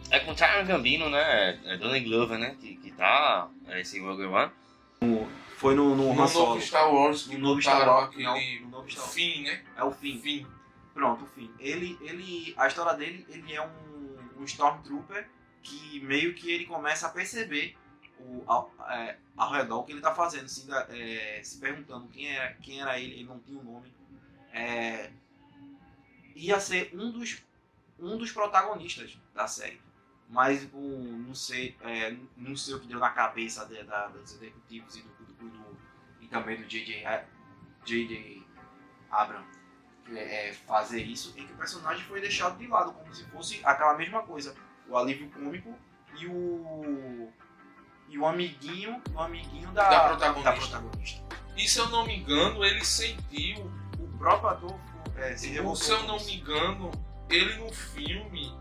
[0.09, 1.59] É com Charles Gambino, né?
[1.65, 2.55] É Donald Glover, né?
[2.59, 4.51] Que, que tá é, esse Rogue One.
[5.57, 8.89] Foi no, no, no novo Star Wars, no novo Star Wars, aquele não, no novo
[8.89, 9.13] Star Wars.
[9.13, 9.63] fim, né?
[9.77, 10.19] É o fim.
[10.19, 10.47] fim.
[10.93, 11.51] Pronto, o fim.
[11.59, 15.29] Ele, ele, a história dele, ele é um, um Stormtrooper
[15.61, 17.77] que meio que ele começa a perceber
[18.19, 22.27] o, ao, é, ao redor o que ele está fazendo, se, é, se perguntando quem
[22.27, 23.93] era, quem era ele, ele não tinha um nome.
[24.51, 25.11] É,
[26.35, 27.41] ia ser um dos,
[27.99, 29.81] um dos protagonistas da série.
[30.29, 34.33] Mas um, não, sei, é, não sei o que deu na cabeça de, da, dos
[34.33, 35.77] executivos e, do, do, do,
[36.21, 38.45] e também do J.J.
[39.09, 39.61] Abrams
[40.15, 43.97] é, fazer isso, em que o personagem foi deixado de lado, como se fosse aquela
[43.97, 44.55] mesma coisa
[44.87, 45.77] o alívio cômico
[46.17, 47.31] e o
[48.09, 50.51] e o amiguinho, o amiguinho da, da, protagonista.
[50.51, 51.23] da protagonista.
[51.55, 53.80] E se eu não me engano, ele sentiu o
[54.21, 54.79] próprio ator
[55.17, 55.75] é, se revoltou.
[55.75, 56.91] Se eu não me engano,
[57.29, 58.55] ele no filme,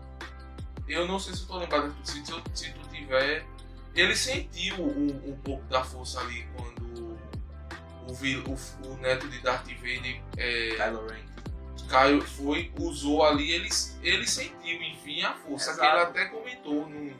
[0.87, 3.45] eu não sei se eu tô lembrado se tu, se tu tiver,
[3.95, 7.17] ele sentiu um, um pouco da força ali quando
[8.07, 11.31] o, o, o neto de Darth Vader é, Kylo Ren
[11.91, 13.67] Caio foi, usou ali, ele,
[14.01, 15.73] ele sentiu, enfim, a força.
[15.73, 17.11] Que ele até comentou no,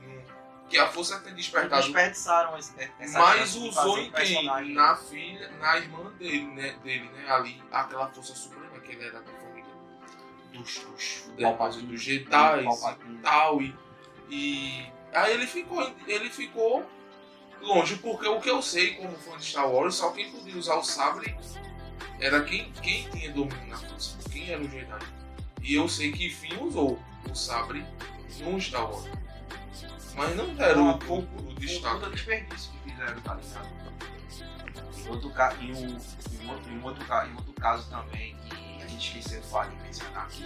[0.71, 1.83] que a força tem despertado.
[1.83, 4.45] Desperdiçaram esse, essa Mas usou em quem?
[4.73, 6.75] Na filha, na irmã dele, né?
[6.81, 7.29] Dele, né?
[7.29, 9.51] Ali, aquela força suprema que ele era da família
[10.53, 13.61] dos, dos, dos, dos Jedi e tal.
[13.61, 13.75] E,
[14.29, 16.89] e aí ele ficou, ele ficou
[17.61, 20.75] longe, porque o que eu sei como fã de Star Wars, só quem podia usar
[20.75, 21.35] o sabre
[22.19, 25.05] era quem, quem tinha domínio na força, quem era o Jedi.
[25.61, 26.99] E eu sei que Finn usou
[27.29, 27.85] o sabre
[28.39, 29.09] no Star Wars.
[30.15, 32.05] Mas não deram um pouco do destaque.
[32.05, 33.81] Um desperdício que fizeram, tá ligado?
[34.97, 35.55] Em outro, ca...
[35.59, 39.75] em, um, em, outro, em, outro, em outro caso também que a gente esqueceu de
[39.83, 40.45] mencionar aqui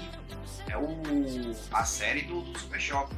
[0.70, 3.16] é o, a série do, do Super Shock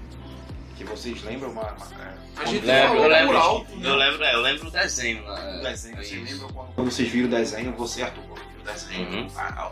[0.78, 3.90] que vocês lembram uma, uma é, a gente lembra, eu lembro, alto, né?
[3.90, 5.60] eu lembro, eu lembro o desenho, né?
[5.60, 9.10] o desenho, você lembra quando, quando vocês viram o desenho, você Arthur, viu o desenho,
[9.10, 9.28] uhum.
[9.36, 9.72] ah,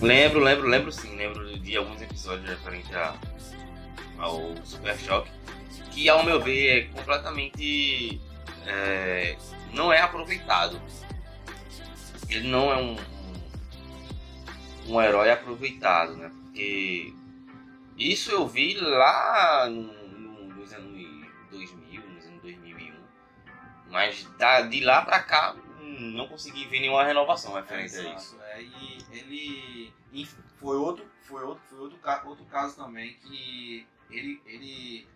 [0.00, 2.90] Lembro, lembro, lembro sim, lembro de alguns episódios referentes
[4.16, 5.30] ao Super Choque,
[5.90, 8.20] que ao meu ver é completamente
[8.66, 9.36] é,
[9.72, 10.80] não é aproveitado.
[12.28, 12.96] Ele não é um,
[14.86, 16.30] um, herói aproveitado, né?
[16.42, 17.14] Porque
[17.96, 19.98] isso eu vi lá no
[23.90, 28.38] Mas da, de lá pra cá, não consegui ver nenhuma renovação referente é, a isso.
[28.42, 29.92] É, e ele.
[30.56, 34.40] foi outro, foi outro, foi outro, outro caso também que ele.
[34.46, 35.08] ele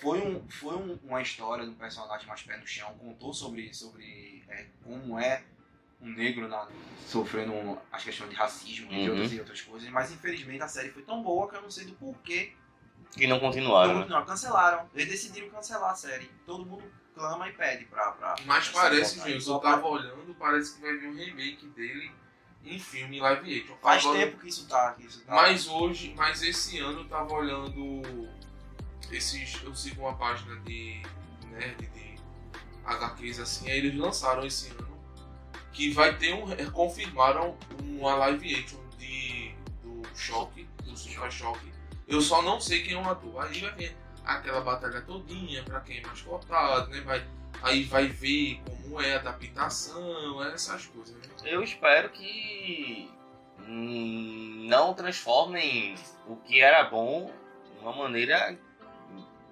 [0.00, 3.72] foi, um, foi um, uma história de um personagem mais pé no chão, contou sobre,
[3.74, 5.42] sobre é, como é
[6.00, 6.66] um negro na,
[7.06, 8.96] sofrendo as questões de racismo uhum.
[8.96, 11.70] e, outras, e outras coisas, mas infelizmente a série foi tão boa que eu não
[11.70, 12.52] sei do porquê
[13.12, 14.00] que não continuaram.
[14.00, 14.88] Não, não, cancelaram.
[14.94, 16.30] Eles decidiram cancelar a série.
[16.46, 16.84] Todo mundo
[17.14, 18.12] clama e pede pra.
[18.12, 22.10] pra Mas parece, Gilson, eu tava olhando, parece que vai vir um remake dele
[22.64, 23.76] em filme live action.
[23.76, 24.92] Faz Agora, tempo que isso tá.
[24.94, 25.34] Que isso tá.
[25.34, 28.02] Mas hoje, mas esse ano eu tava olhando.
[29.10, 31.02] Esses, eu sigo uma página de
[31.50, 32.16] nerd de
[32.84, 34.98] HQs assim, aí eles lançaram esse ano
[35.72, 36.70] que vai ter um.
[36.70, 41.70] confirmaram uma live action de, do Choque, do Super Choque
[42.10, 43.40] eu só não sei quem é o ator.
[43.40, 47.00] Aí vai ver aquela batalha todinha para quem é mais cotado, né?
[47.02, 47.24] Vai,
[47.62, 51.14] aí vai ver como é a adaptação, essas coisas.
[51.14, 51.28] Né?
[51.44, 53.08] Eu espero que
[53.68, 55.94] não transformem
[56.26, 57.32] o que era bom
[57.72, 58.58] de uma maneira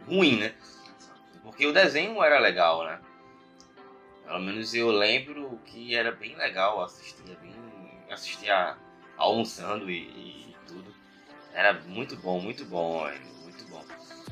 [0.09, 0.55] ruim, né?
[1.43, 3.01] Porque o desenho era legal, né?
[4.25, 7.55] Pelo menos eu lembro que era bem legal assistir, bem
[8.11, 8.77] assistir a,
[9.17, 10.95] almoçando e, e tudo.
[11.53, 13.11] Era muito bom, muito bom,
[13.43, 13.85] muito bom.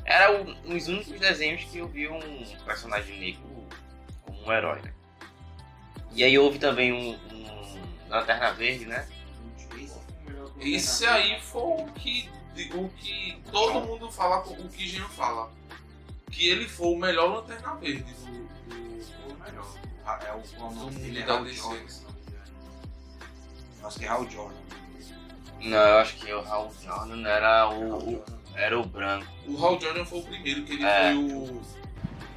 [0.05, 2.19] Era um, dos únicos desenhos que eu vi um
[2.65, 3.67] personagem negro
[4.23, 4.93] como um herói, né?
[6.13, 9.07] E aí houve também um, um Lanterna Verde, né?
[10.59, 12.29] Esse aí foi o que,
[12.73, 15.51] o que todo mundo fala, o que Jean fala.
[16.31, 18.13] Que ele foi o melhor Lanterna Verde
[18.67, 19.75] Foi o melhor.
[20.05, 21.45] Ah, É o o nome dele é Hal.
[21.47, 22.07] Jordan.
[23.83, 24.55] Acho que é Hal Jordan.
[25.61, 28.23] Não, eu acho que o Hal Jordan era o, o-
[28.55, 29.27] era o branco.
[29.47, 31.13] O Hal Jordan foi o primeiro, que ele É.
[31.13, 31.61] foi o.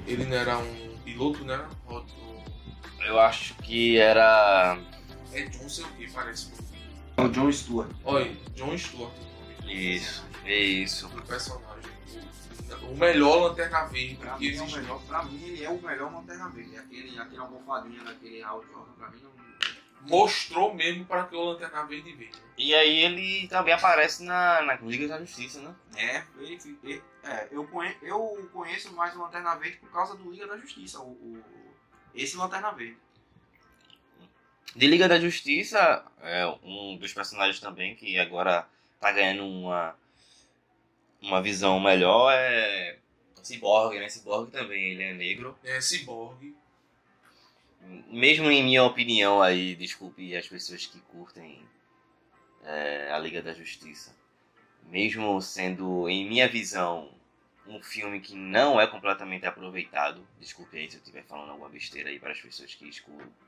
[0.07, 1.67] Ele não era um piloto, né?
[1.89, 2.43] O- o-
[3.05, 4.79] Eu acho que era.
[5.33, 6.51] É John sei o que, parece.
[7.17, 7.91] É o John Stewart.
[8.05, 11.09] Olha, John Stewart o nome Isso, isso.
[11.09, 11.70] do personagem.
[12.91, 14.79] O, melhor Lanterna Verde Pra que mim, é o existe.
[14.81, 16.77] melhor, pra mim ele é o melhor Lanterna Verde.
[16.77, 19.31] Aquele, aquele almofadinha daquele Hal Jordan, pra mim não.
[20.03, 22.31] Mostrou mesmo para que o Lanterna Verde veio.
[22.57, 25.75] E aí ele também aparece na, na Liga da Justiça, né?
[25.97, 30.31] É, ele, ele- é eu, conhe, eu conheço mais o Lanterna Verde por causa do
[30.31, 31.01] Liga da Justiça.
[31.01, 31.45] O, o-
[32.15, 32.97] esse Lanterna Verde.
[34.75, 38.67] De Liga da Justiça, é um dos personagens também que agora
[39.01, 39.95] tá ganhando uma,
[41.23, 42.99] uma visão melhor é
[43.43, 44.09] Cyborg, né?
[44.09, 45.57] Cyborg também, ele é negro.
[45.65, 46.55] É Cyborg.
[48.09, 51.65] Mesmo em minha opinião aí, desculpe as pessoas que curtem
[52.65, 54.15] é, a Liga da Justiça.
[54.85, 57.09] Mesmo sendo, em minha visão,
[57.71, 60.27] um filme que não é completamente aproveitado.
[60.41, 62.91] Desculpe aí se eu estiver falando alguma besteira aí para as pessoas que,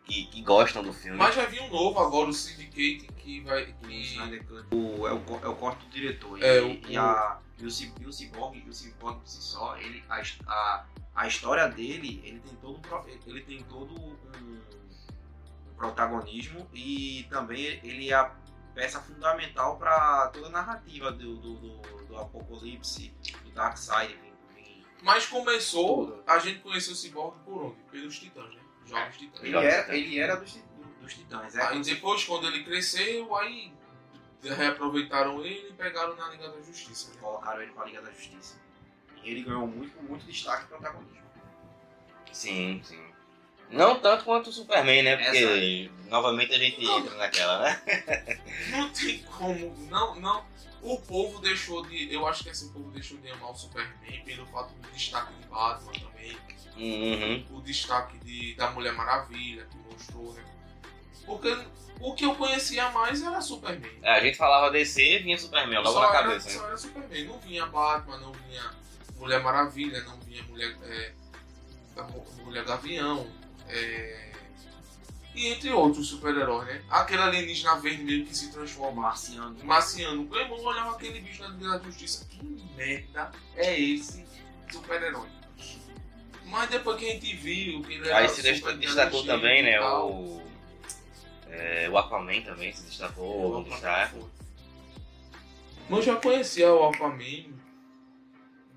[0.04, 1.18] que, que gostam do filme.
[1.18, 3.64] Mas já vi um novo agora, o Syndicate, que vai.
[3.82, 4.02] O Que...
[4.02, 4.66] Snyder Cut.
[4.74, 6.38] O, é, o, é o corte do diretor.
[6.38, 7.68] E, É, o- e, a, e, o,
[8.00, 10.84] e o Cyborg, e o Cyborg por si só, ele, a, a,
[11.16, 14.60] a história dele, ele tem todo, um ele tem todo um, um
[15.76, 18.30] protagonismo e também ele é a
[18.74, 23.14] peça fundamental para toda a narrativa do, do, do, do Apocalipse,
[23.44, 24.14] do Darkseid.
[24.16, 27.76] vem- vem- Mas começou, a gente conheceu o Cyborg por onde?
[27.90, 28.60] Pelos Titãs, né?
[28.86, 29.42] Jogos Titãs.
[29.44, 31.54] Ele era, ele era dos, do- dos Titãs.
[31.54, 33.72] É, Aí depois, quando ele cresceu, aí
[34.42, 37.10] reaproveitaram ele e pegaram na Liga da Justiça.
[37.12, 37.20] Né?
[37.20, 38.60] colocaram ele para a Liga da Justiça.
[39.22, 41.22] E ele ganhou muito, muito destaque e protagonismo.
[42.32, 43.11] Sim, sim.
[43.72, 45.16] Não tanto quanto o Superman, né?
[45.16, 46.98] Porque novamente a gente Não.
[46.98, 47.82] entra naquela, né?
[48.70, 49.74] Não tem como.
[49.90, 50.44] Não, não.
[50.82, 52.12] O povo deixou de.
[52.12, 55.46] Eu acho que esse povo deixou de amar o Superman pelo fato do destaque de
[55.46, 56.36] Batman também.
[56.76, 57.46] Uhum.
[57.56, 60.44] O destaque de, da Mulher Maravilha, que mostrou, né?
[61.24, 61.56] Porque
[62.00, 63.92] o que eu conhecia mais era Superman.
[64.02, 66.48] É, a gente falava DC vinha Superman logo só, na era, cabeça.
[66.48, 66.54] né?
[66.54, 67.24] só era Superman.
[67.26, 68.70] Não vinha Batman, não vinha
[69.16, 70.76] Mulher Maravilha, não vinha Mulher.
[70.82, 71.12] É,
[72.44, 73.26] Mulher Gavião.
[73.72, 74.32] É,
[75.34, 76.84] e entre outros super-heróis, né?
[76.90, 79.00] Aquele alienígena verde mesmo que se O transforma.
[79.00, 79.58] Marciano.
[79.58, 82.26] O Marciano, meu irmão olhava aquele bicho na Liga da Justiça.
[82.26, 82.44] Que
[82.76, 84.26] merda é esse
[84.70, 85.28] super-herói?
[86.44, 89.80] Mas depois que a gente viu que ele era Aí se destacou também, né?
[89.80, 90.42] O,
[91.48, 94.18] é, o Aquaman também se destacou destaque.
[95.88, 97.54] Mas eu já conhecia o Aquaman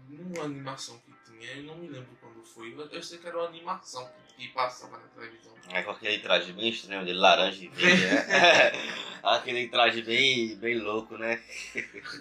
[0.08, 2.74] numa animação que tinha, eu não me lembro quando foi.
[2.92, 5.54] Eu sei que era uma animação que passava na televisão.
[5.72, 8.72] É com aquele traje bem estranho dele, laranja e verde, né?
[9.24, 11.42] aquele traje bem, bem louco, né?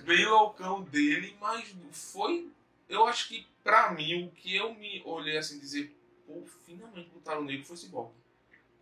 [0.04, 2.48] Bem loucão dele, mas foi.
[2.88, 5.94] Eu acho que pra mim, o que eu me olhei assim dizer,
[6.26, 8.10] pô, finalmente botaram o negro foi Cyborg.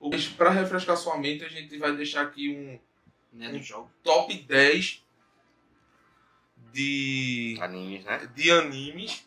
[0.01, 2.79] Mas Pra refrescar sua mente, a gente vai deixar aqui um
[3.37, 3.91] Né, do jogo.
[4.03, 5.03] top 10
[6.73, 7.57] de.
[7.61, 8.31] Animes, né?
[8.35, 9.27] de animes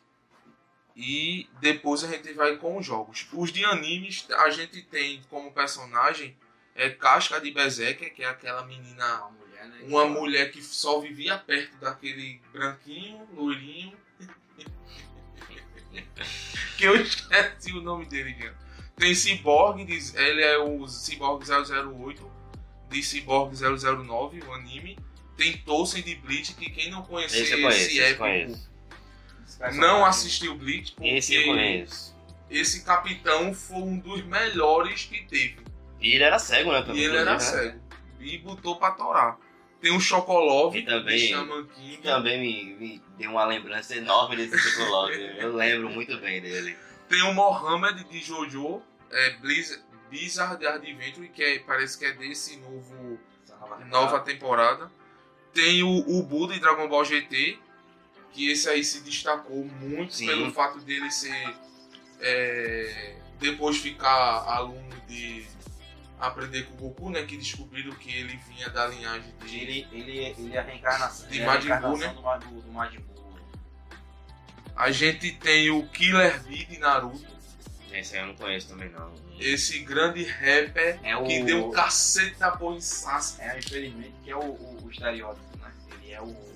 [0.95, 3.27] e depois a gente vai com os jogos.
[3.33, 6.35] Os de animes a gente tem como personagem
[6.73, 9.77] é Casca de Berserker, que é aquela menina, Uma mulher, né?
[9.83, 13.97] uma mulher que só vivia perto daquele branquinho, loirinho.
[16.77, 18.53] que eu esqueci o nome dele, já.
[18.97, 22.31] Tem Cyborg, ele é o Cyborg 008
[22.89, 24.97] de Cyborg 009, o anime.
[25.35, 28.23] Tem Tolkien de Bleach, que quem não conhecer Esse conheço, esse épico
[29.75, 32.15] não assistiu Bleach porque Esse eu conheço.
[32.49, 35.57] esse capitão foi um dos melhores que teve.
[35.99, 36.79] E ele era cego, né?
[36.79, 37.39] E também, ele era né?
[37.39, 37.79] cego.
[38.19, 39.37] E botou pra torar.
[39.81, 41.97] Tem o Chocolove, E também- de Shaman King.
[42.01, 45.17] Também me, me deu uma lembrança enorme desse Chocolate.
[45.37, 46.75] eu lembro muito bem dele.
[47.07, 48.81] Tem o Mohamed de Jojo,
[49.11, 53.85] é, Blizz- Blizzard Adventure, que é- parece que é desse novo Essa nova temporada.
[53.89, 54.91] nova temporada.
[55.53, 55.89] Tem o,
[56.19, 57.59] o Buda de Dragon Ball GT,
[58.35, 60.27] que esse aí se destacou muito Sim.
[60.27, 61.55] pelo fato dele ser.
[62.19, 65.45] é, depois ficar aluno de
[66.19, 67.23] aprender com o Goku, né?
[67.23, 69.57] Que descobriram que ele vinha da linhagem de.
[69.57, 71.27] Ele, ele, ele é a reencarnação.
[71.29, 72.07] De ele é Majin Buu, né?
[72.09, 73.15] do, do, do Majin Buu.
[74.75, 77.35] A gente tem o Killer Bee de Naruto.
[77.93, 79.13] Esse aí eu não conheço também, não.
[79.39, 81.23] esse grande rapper É o.
[81.23, 83.41] que deu um cacete da porra em Sasuke.
[83.41, 85.71] É, infelizmente, que é o, o, o estereótipo, né?
[85.93, 86.54] Ele é o.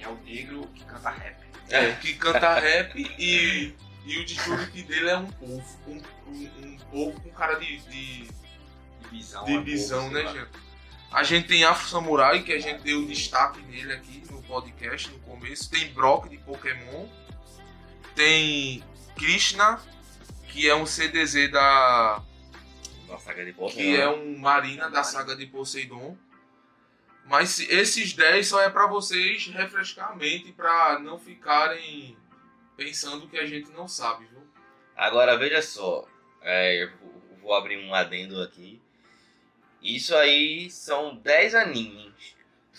[0.00, 1.36] É o negro que canta rap.
[1.70, 3.74] É, que canta rap e,
[4.06, 5.78] e o destaque dele é um povo.
[5.86, 8.28] Um, um, um povo com cara de, de,
[9.10, 9.44] visão.
[9.44, 10.32] de é visão, pouco, né, lá.
[10.32, 10.68] gente?
[11.10, 15.18] A gente tem Afro Samurai, que a gente deu destaque nele aqui no podcast no
[15.20, 15.70] começo.
[15.70, 17.06] Tem Brock de Pokémon.
[18.14, 18.82] Tem
[19.16, 19.80] Krishna,
[20.48, 22.22] que é um CDZ da.
[23.08, 23.72] Na saga de Pokémon.
[23.72, 26.16] que é um Marina da saga de Poseidon.
[27.28, 32.16] Mas se- esses 10 só é pra vocês refrescar a mente, pra não ficarem
[32.76, 34.42] pensando que a gente não sabe, viu?
[34.96, 36.06] Agora veja só,
[36.40, 38.80] é, eu vou- vou abrir um adendo aqui.
[39.82, 42.12] Isso aí são 10 animes.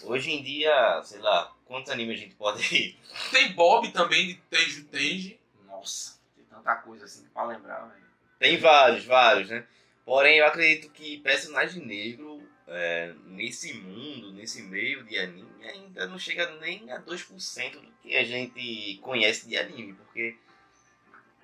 [0.04, 2.98] Hoje em dia, sei lá, quantos animes a gente pode ir?
[3.32, 5.40] Tem Bob também de Tenjo Tenji.
[5.66, 8.06] Nossa, tem tanta coisa assim pra lembrar, velho.
[8.40, 9.66] Tem vários, vários, né?
[10.06, 12.39] Porém, eu acredito que personagem negro
[12.70, 18.16] é, nesse mundo, nesse meio de anime, ainda não chega nem a 2% do que
[18.16, 19.94] a gente conhece de anime.
[19.94, 20.38] Porque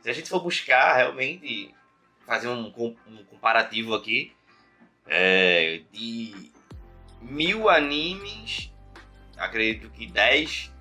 [0.01, 1.73] se a gente for buscar realmente
[2.25, 2.67] fazer um,
[3.07, 4.33] um comparativo aqui
[5.07, 6.51] é, de
[7.21, 8.71] mil animes,
[9.37, 10.71] acredito que 10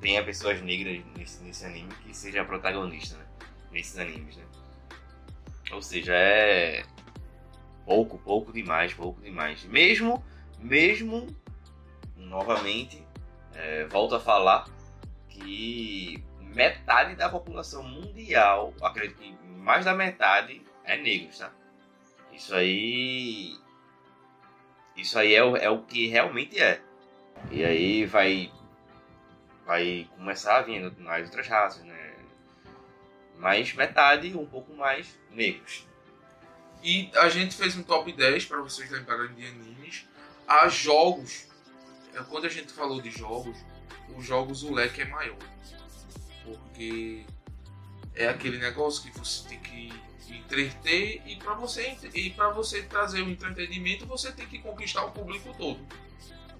[0.00, 3.26] tenha pessoas negras nesse, nesse anime que seja protagonista, né?
[3.70, 4.44] Nesses animes, né?
[5.70, 6.84] Ou seja, é
[7.84, 9.64] pouco, pouco demais, pouco demais.
[9.64, 10.24] Mesmo,
[10.58, 11.26] mesmo,
[12.16, 13.04] novamente,
[13.54, 14.66] é, volto a falar
[15.28, 16.22] que
[16.54, 21.52] metade da população mundial, acredito que mais da metade é negros, tá?
[22.32, 23.54] Isso aí,
[24.96, 26.80] isso aí é o, é o que realmente é.
[27.50, 28.52] E aí vai,
[29.64, 32.16] vai começar a vir nas outras raças, né?
[33.36, 35.86] Mas metade, um pouco mais, negros.
[36.82, 40.06] E a gente fez um top 10 pra vocês lembrarem de animes.
[40.46, 41.46] Há jogos.
[42.14, 43.56] É, Quando a gente falou de jogos,
[44.16, 45.36] os jogos o leque é maior.
[46.44, 47.24] Porque
[48.14, 49.92] é aquele negócio que você tem que
[50.28, 55.10] entreter e para você e para você trazer o entretenimento você tem que conquistar o
[55.10, 55.80] público todo.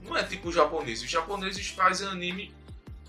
[0.02, 1.04] Não é tipo os japoneses.
[1.04, 2.54] Os japoneses fazem anime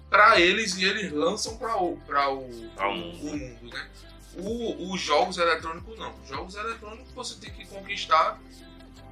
[0.10, 3.90] para eles e eles lançam para o para o, o mundo, né?
[4.38, 6.14] O- os jogos eletrônicos não.
[6.22, 8.40] Os jogos eletrônicos você tem que conquistar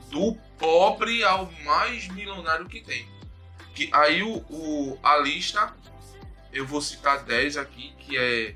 [0.09, 3.07] do pobre ao mais milionário que tem.
[3.75, 5.73] Que aí o, o- a lista
[6.51, 8.55] eu vou citar 10 aqui que é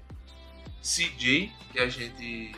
[0.81, 2.55] CJ que a gente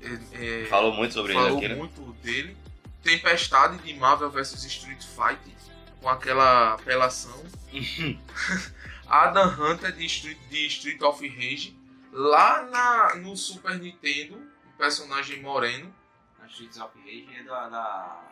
[0.00, 1.74] é, é, Falou muito sobre ele falou aqui, né?
[1.74, 2.56] muito dele.
[3.02, 5.54] Tempestade de Marvel vs Street Fighter
[6.00, 7.42] com aquela apelação.
[9.08, 11.76] Adam Hunter de Street, de Street of Rage.
[12.12, 14.36] Lá na, no Super Nintendo,
[14.74, 15.94] o personagem moreno.
[16.40, 17.68] A Streets of Rage é da.
[17.68, 18.24] da...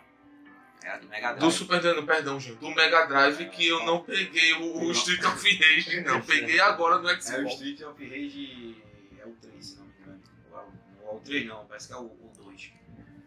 [0.82, 1.40] É a do Mega Drive.
[1.40, 2.58] Do Super Nintendo, perdão, gente.
[2.58, 6.20] Do Mega Drive, que eu não peguei o, o Street of Rage, não.
[6.22, 7.52] Peguei agora no É o Xbox.
[7.54, 8.82] Street of Rage.
[9.18, 10.22] É o 3, se não me engano.
[10.50, 12.72] Ou é o- Ou é o 3 não, parece que é o, o 2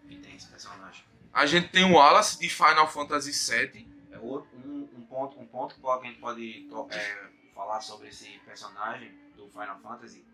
[0.08, 1.04] que tem esse personagem.
[1.34, 3.88] A gente tem o Wallace de Final Fantasy VII.
[4.12, 8.28] É outro, um, um ponto, um ponto que a gente pode é, falar sobre esse
[8.46, 10.26] personagem do Final Fantasy.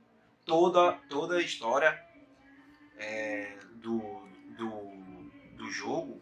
[0.46, 2.00] Toda, toda a história
[2.98, 4.00] é, do,
[4.58, 6.22] do, do jogo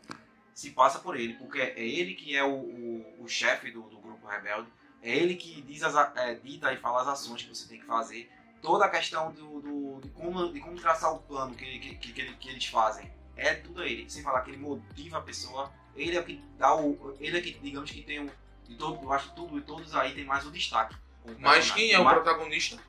[0.54, 3.98] se passa por ele, porque é ele que é o, o, o chefe do, do
[3.98, 4.68] grupo rebelde,
[5.02, 7.86] é ele que diz as, é, dita e fala as ações que você tem que
[7.86, 8.32] fazer,
[8.62, 12.14] toda a questão do, do- de, como, de como traçar o plano que, que, que,
[12.14, 13.12] que ele- que eles fazem.
[13.36, 16.76] É tudo ele, sem falar que ele motiva a pessoa ele é o que dá
[16.76, 17.16] o.
[17.20, 18.32] Ele é que, digamos que tem o.
[18.68, 20.96] De todo, eu acho que tudo, todos aí tem mais o destaque.
[21.40, 22.80] Mas quem é o protagonista?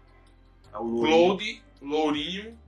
[0.74, 1.26] É o Lourinho.
[1.26, 2.59] Claude, Lourinho,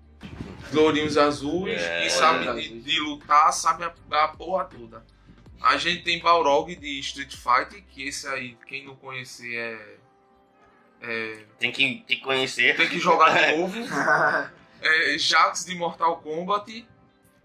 [0.73, 5.05] Lourinhos azuis, É, que sabe de, de lutar, sabe a, a porra toda.
[5.61, 9.97] A gente tem Balrog de Street Fighter, que esse aí, quem não conhecer é.
[11.03, 12.77] é Tem que, tem que conhecer.
[12.77, 13.75] tem que jogar de novo.
[14.81, 16.87] É, Jax de Mortal Kombat.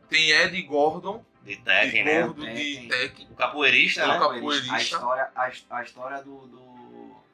[0.09, 2.21] Tem Ed Gordon, De de Tekken, né?
[2.23, 3.27] gordo de Tekken.
[3.31, 4.17] O capoeirista, né?
[4.17, 4.73] o capoeirista.
[4.73, 6.59] A história, a, a história do, do,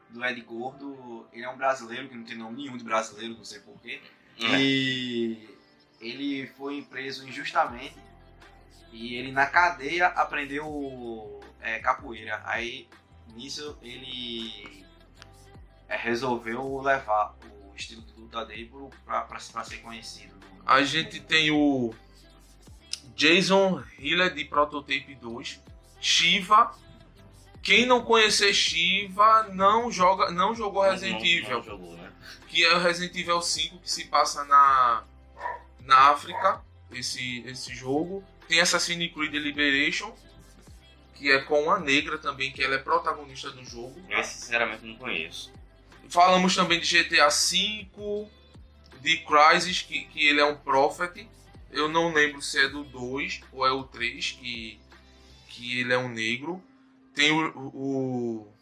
[0.10, 3.44] do Ed Gordo, ele é um brasileiro que não tem nome nenhum de brasileiro, não
[3.44, 4.02] sei porquê.
[4.40, 4.60] É.
[4.60, 5.58] E
[6.00, 7.96] ele foi preso injustamente
[8.92, 12.42] e ele na cadeia aprendeu é, capoeira.
[12.46, 12.88] Aí
[13.36, 14.86] nisso ele
[15.88, 17.36] é, resolveu levar
[17.70, 18.72] o estilo de luta dele
[19.06, 20.36] pra ser conhecido.
[20.66, 21.94] A gente tem o
[23.16, 25.62] Jason Hiller de Prototype 2.
[26.00, 26.76] Shiva.
[27.68, 31.98] Quem não conhecer Shiva não joga, não jogou Resident Evil.
[31.98, 32.14] né?
[32.48, 35.04] que é o Resident Evil 5 que se passa na,
[35.82, 36.62] na África.
[36.90, 38.24] esse, esse jogo.
[38.48, 40.16] Tem Assassin's Creed Liberation,
[41.16, 44.02] que é com a negra também, que ela é protagonista do jogo.
[44.10, 45.52] Eu sinceramente não conheço.
[46.08, 48.28] Falamos também de GTA V,
[49.02, 51.28] de Crysis, que, que ele é um Prophet.
[51.70, 54.80] Eu não lembro se é do 2 ou é o 3, que,
[55.50, 56.64] que ele é um negro.
[57.18, 58.54] Tem o, o,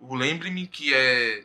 [0.00, 1.44] o Lembre-me, que é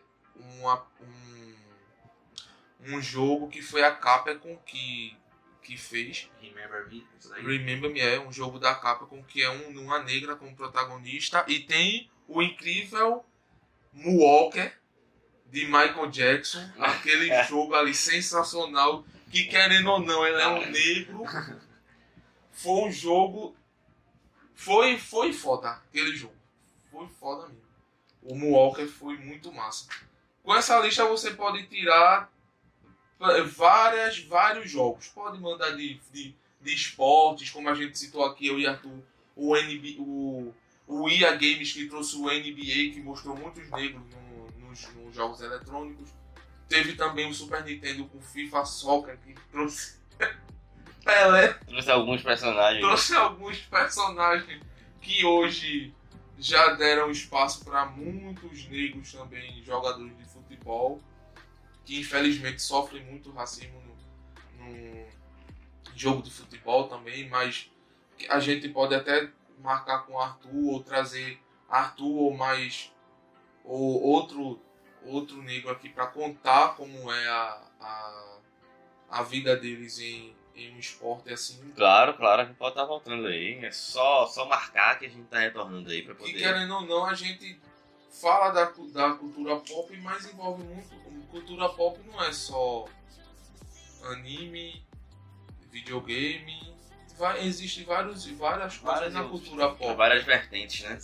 [0.62, 5.14] uma, um, um jogo que foi a Capcom que,
[5.62, 6.30] que fez.
[6.42, 7.06] Remember Me.
[7.44, 11.44] Remember Me é um jogo da Capcom que é um, uma negra como protagonista.
[11.50, 13.26] E tem o incrível
[13.92, 14.74] Moonwalker
[15.48, 16.66] de Michael Jackson.
[16.80, 19.04] Aquele jogo ali sensacional.
[19.30, 21.26] Que querendo ou não, ele é um negro.
[22.54, 23.54] Foi um jogo.
[24.56, 26.37] Foi, foi foda aquele jogo.
[26.98, 27.62] Foi foda mesmo.
[28.24, 29.88] O Moonwalker foi muito massa.
[30.42, 32.28] Com essa lista você pode tirar
[33.22, 35.08] eh, várias, vários jogos.
[35.10, 39.00] Pode mandar de, de, de esportes, como a gente citou aqui, eu e Arthur,
[39.36, 40.52] o, NB, o,
[40.88, 45.40] o IA Games que trouxe o NBA, que mostrou muitos negros no, nos, nos jogos
[45.42, 46.10] eletrônicos.
[46.68, 50.00] Teve também o Super Nintendo com FIFA Soccer, que trouxe
[51.06, 52.82] Pelé, Trouxe alguns personagens.
[52.84, 54.64] trouxe alguns personagens
[55.00, 55.94] que hoje
[56.40, 61.02] já deram espaço para muitos negros também, jogadores de futebol,
[61.86, 65.08] que infelizmente sofrem muito racismo no, no
[65.96, 67.72] jogo de futebol também, mas
[68.30, 71.40] a gente pode até marcar com Arthur ou trazer
[71.70, 72.92] Arthur ou mais
[73.64, 74.62] ou outro
[75.04, 78.38] outro negro aqui para contar como é a, a,
[79.10, 80.36] a vida deles em,
[80.74, 83.64] um esporte assim Claro, claro, a gente pode estar voltando aí.
[83.64, 86.34] É só, só marcar que a gente tá retornando aí que poder.
[86.34, 87.60] querendo ou não a gente
[88.10, 90.96] fala da, da cultura pop mas envolve muito
[91.30, 92.86] cultura pop não é só
[94.06, 94.84] anime
[95.72, 96.74] videogame
[97.18, 101.00] vai, existe vários várias coisas Várias na cultura Tem pop várias vertentes, né?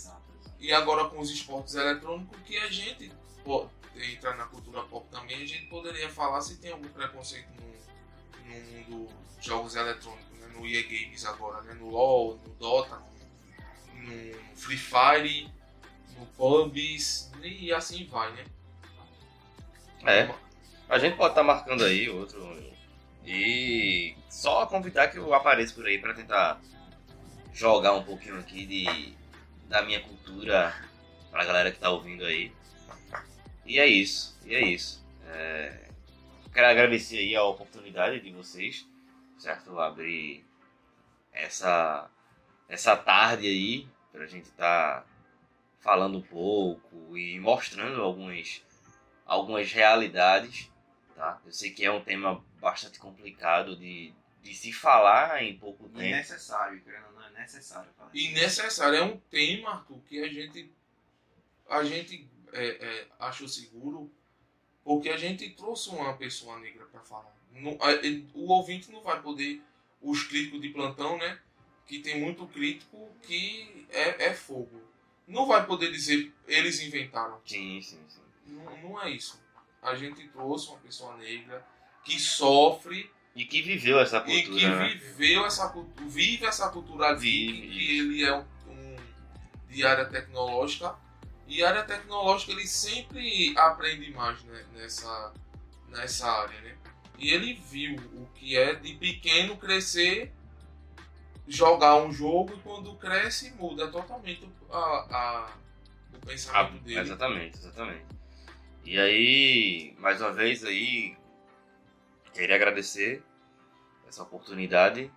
[0.58, 3.12] E agora com os esportes eletrônicos que a gente
[3.44, 7.73] pode entrar na cultura pop também, a gente poderia falar se tem algum preconceito no,
[8.60, 10.46] no mundo dos jogos eletrônicos, né?
[10.54, 11.74] no EA Games agora, né?
[11.74, 13.02] no LoL, no Dota,
[13.94, 15.50] no, Free Fire,
[16.18, 18.44] no PUBG e assim vai, né?
[20.06, 20.34] É.
[20.88, 22.62] A gente pode estar marcando aí outro.
[23.24, 26.60] E só convidar que eu apareça por aí pra tentar
[27.54, 29.14] jogar um pouquinho aqui de,
[29.66, 30.74] da minha cultura
[31.30, 32.52] pra galera que tá ouvindo aí.
[33.64, 35.02] E é isso, e é isso.
[35.26, 35.83] É,
[36.54, 38.86] quero agradecer aí a oportunidade de vocês,
[39.36, 39.78] certo?
[39.80, 40.44] Abrir
[41.32, 42.08] essa,
[42.68, 45.04] essa tarde aí pra gente estar
[45.80, 48.62] falando um pouco e mostrando algumas
[49.26, 50.70] algumas realidades,
[51.16, 51.40] tá?
[51.44, 54.12] Eu sei que é um tema bastante complicado de,
[54.42, 55.98] de se falar em pouco tempo.
[55.98, 57.90] necessário, querendo ou não, é necessário.
[57.96, 58.34] falar E isso.
[58.34, 60.70] necessário, é um tema, Arthur, que a gente,
[61.68, 64.12] a gente é, é, achou seguro
[64.84, 67.34] porque a gente trouxe uma pessoa negra para falar.
[67.52, 69.62] Não- a- ele- o ouvinte não vai poder,
[70.02, 71.38] os críticos de plantão, né?
[71.86, 74.82] Que tem muito crítico que é, é fogo.
[75.26, 77.40] Não vai poder dizer eles inventaram.
[77.46, 78.20] Sim, sim, sim.
[78.46, 79.42] Não, não é isso.
[79.82, 81.66] A gente trouxe uma pessoa negra
[82.04, 84.88] que sofre E que viveu essa e cultura, que né?
[84.94, 88.96] viveu essa cultura, vive essa cultura vive, que ele é um, um
[89.68, 90.94] de área tecnológica
[91.46, 95.32] e área tecnológica ele sempre aprende mais né, nessa
[95.88, 96.76] nessa área, né?
[97.18, 100.32] E ele viu o que é de pequeno crescer,
[101.46, 105.56] jogar um jogo e quando cresce muda totalmente a, a-
[106.12, 107.00] o Ah, pensamento dele.
[107.00, 108.04] exatamente, exatamente.
[108.84, 111.16] E aí, mais uma vez aí,
[112.32, 113.22] queria agradecer
[114.08, 115.10] essa oportunidade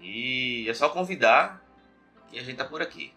[0.00, 1.62] e é só convidar
[2.28, 3.14] que a gente tá por aqui.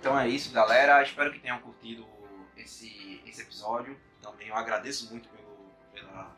[0.00, 1.00] Então é isso, galera.
[1.02, 2.06] Espero que tenham curtido
[2.56, 3.96] esse, esse episódio.
[4.22, 6.34] Também eu agradeço muito pelo, pela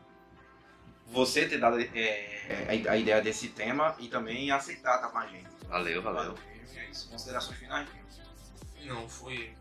[1.07, 5.25] você ter dado é, a, a ideia desse tema e também aceitar estar com a
[5.27, 5.47] gente.
[5.69, 6.35] Valeu, valeu.
[6.75, 7.09] É isso.
[7.09, 7.87] Considerações finais?
[8.81, 9.55] Não, foi.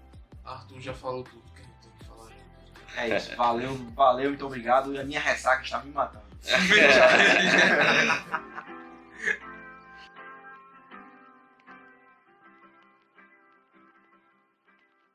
[0.45, 2.29] Arthur já falou tudo que a gente tem que falar.
[2.29, 3.03] já.
[3.03, 3.37] É isso.
[3.37, 4.93] Valeu, valeu, muito obrigado.
[4.93, 6.25] E a minha ressaca está me matando.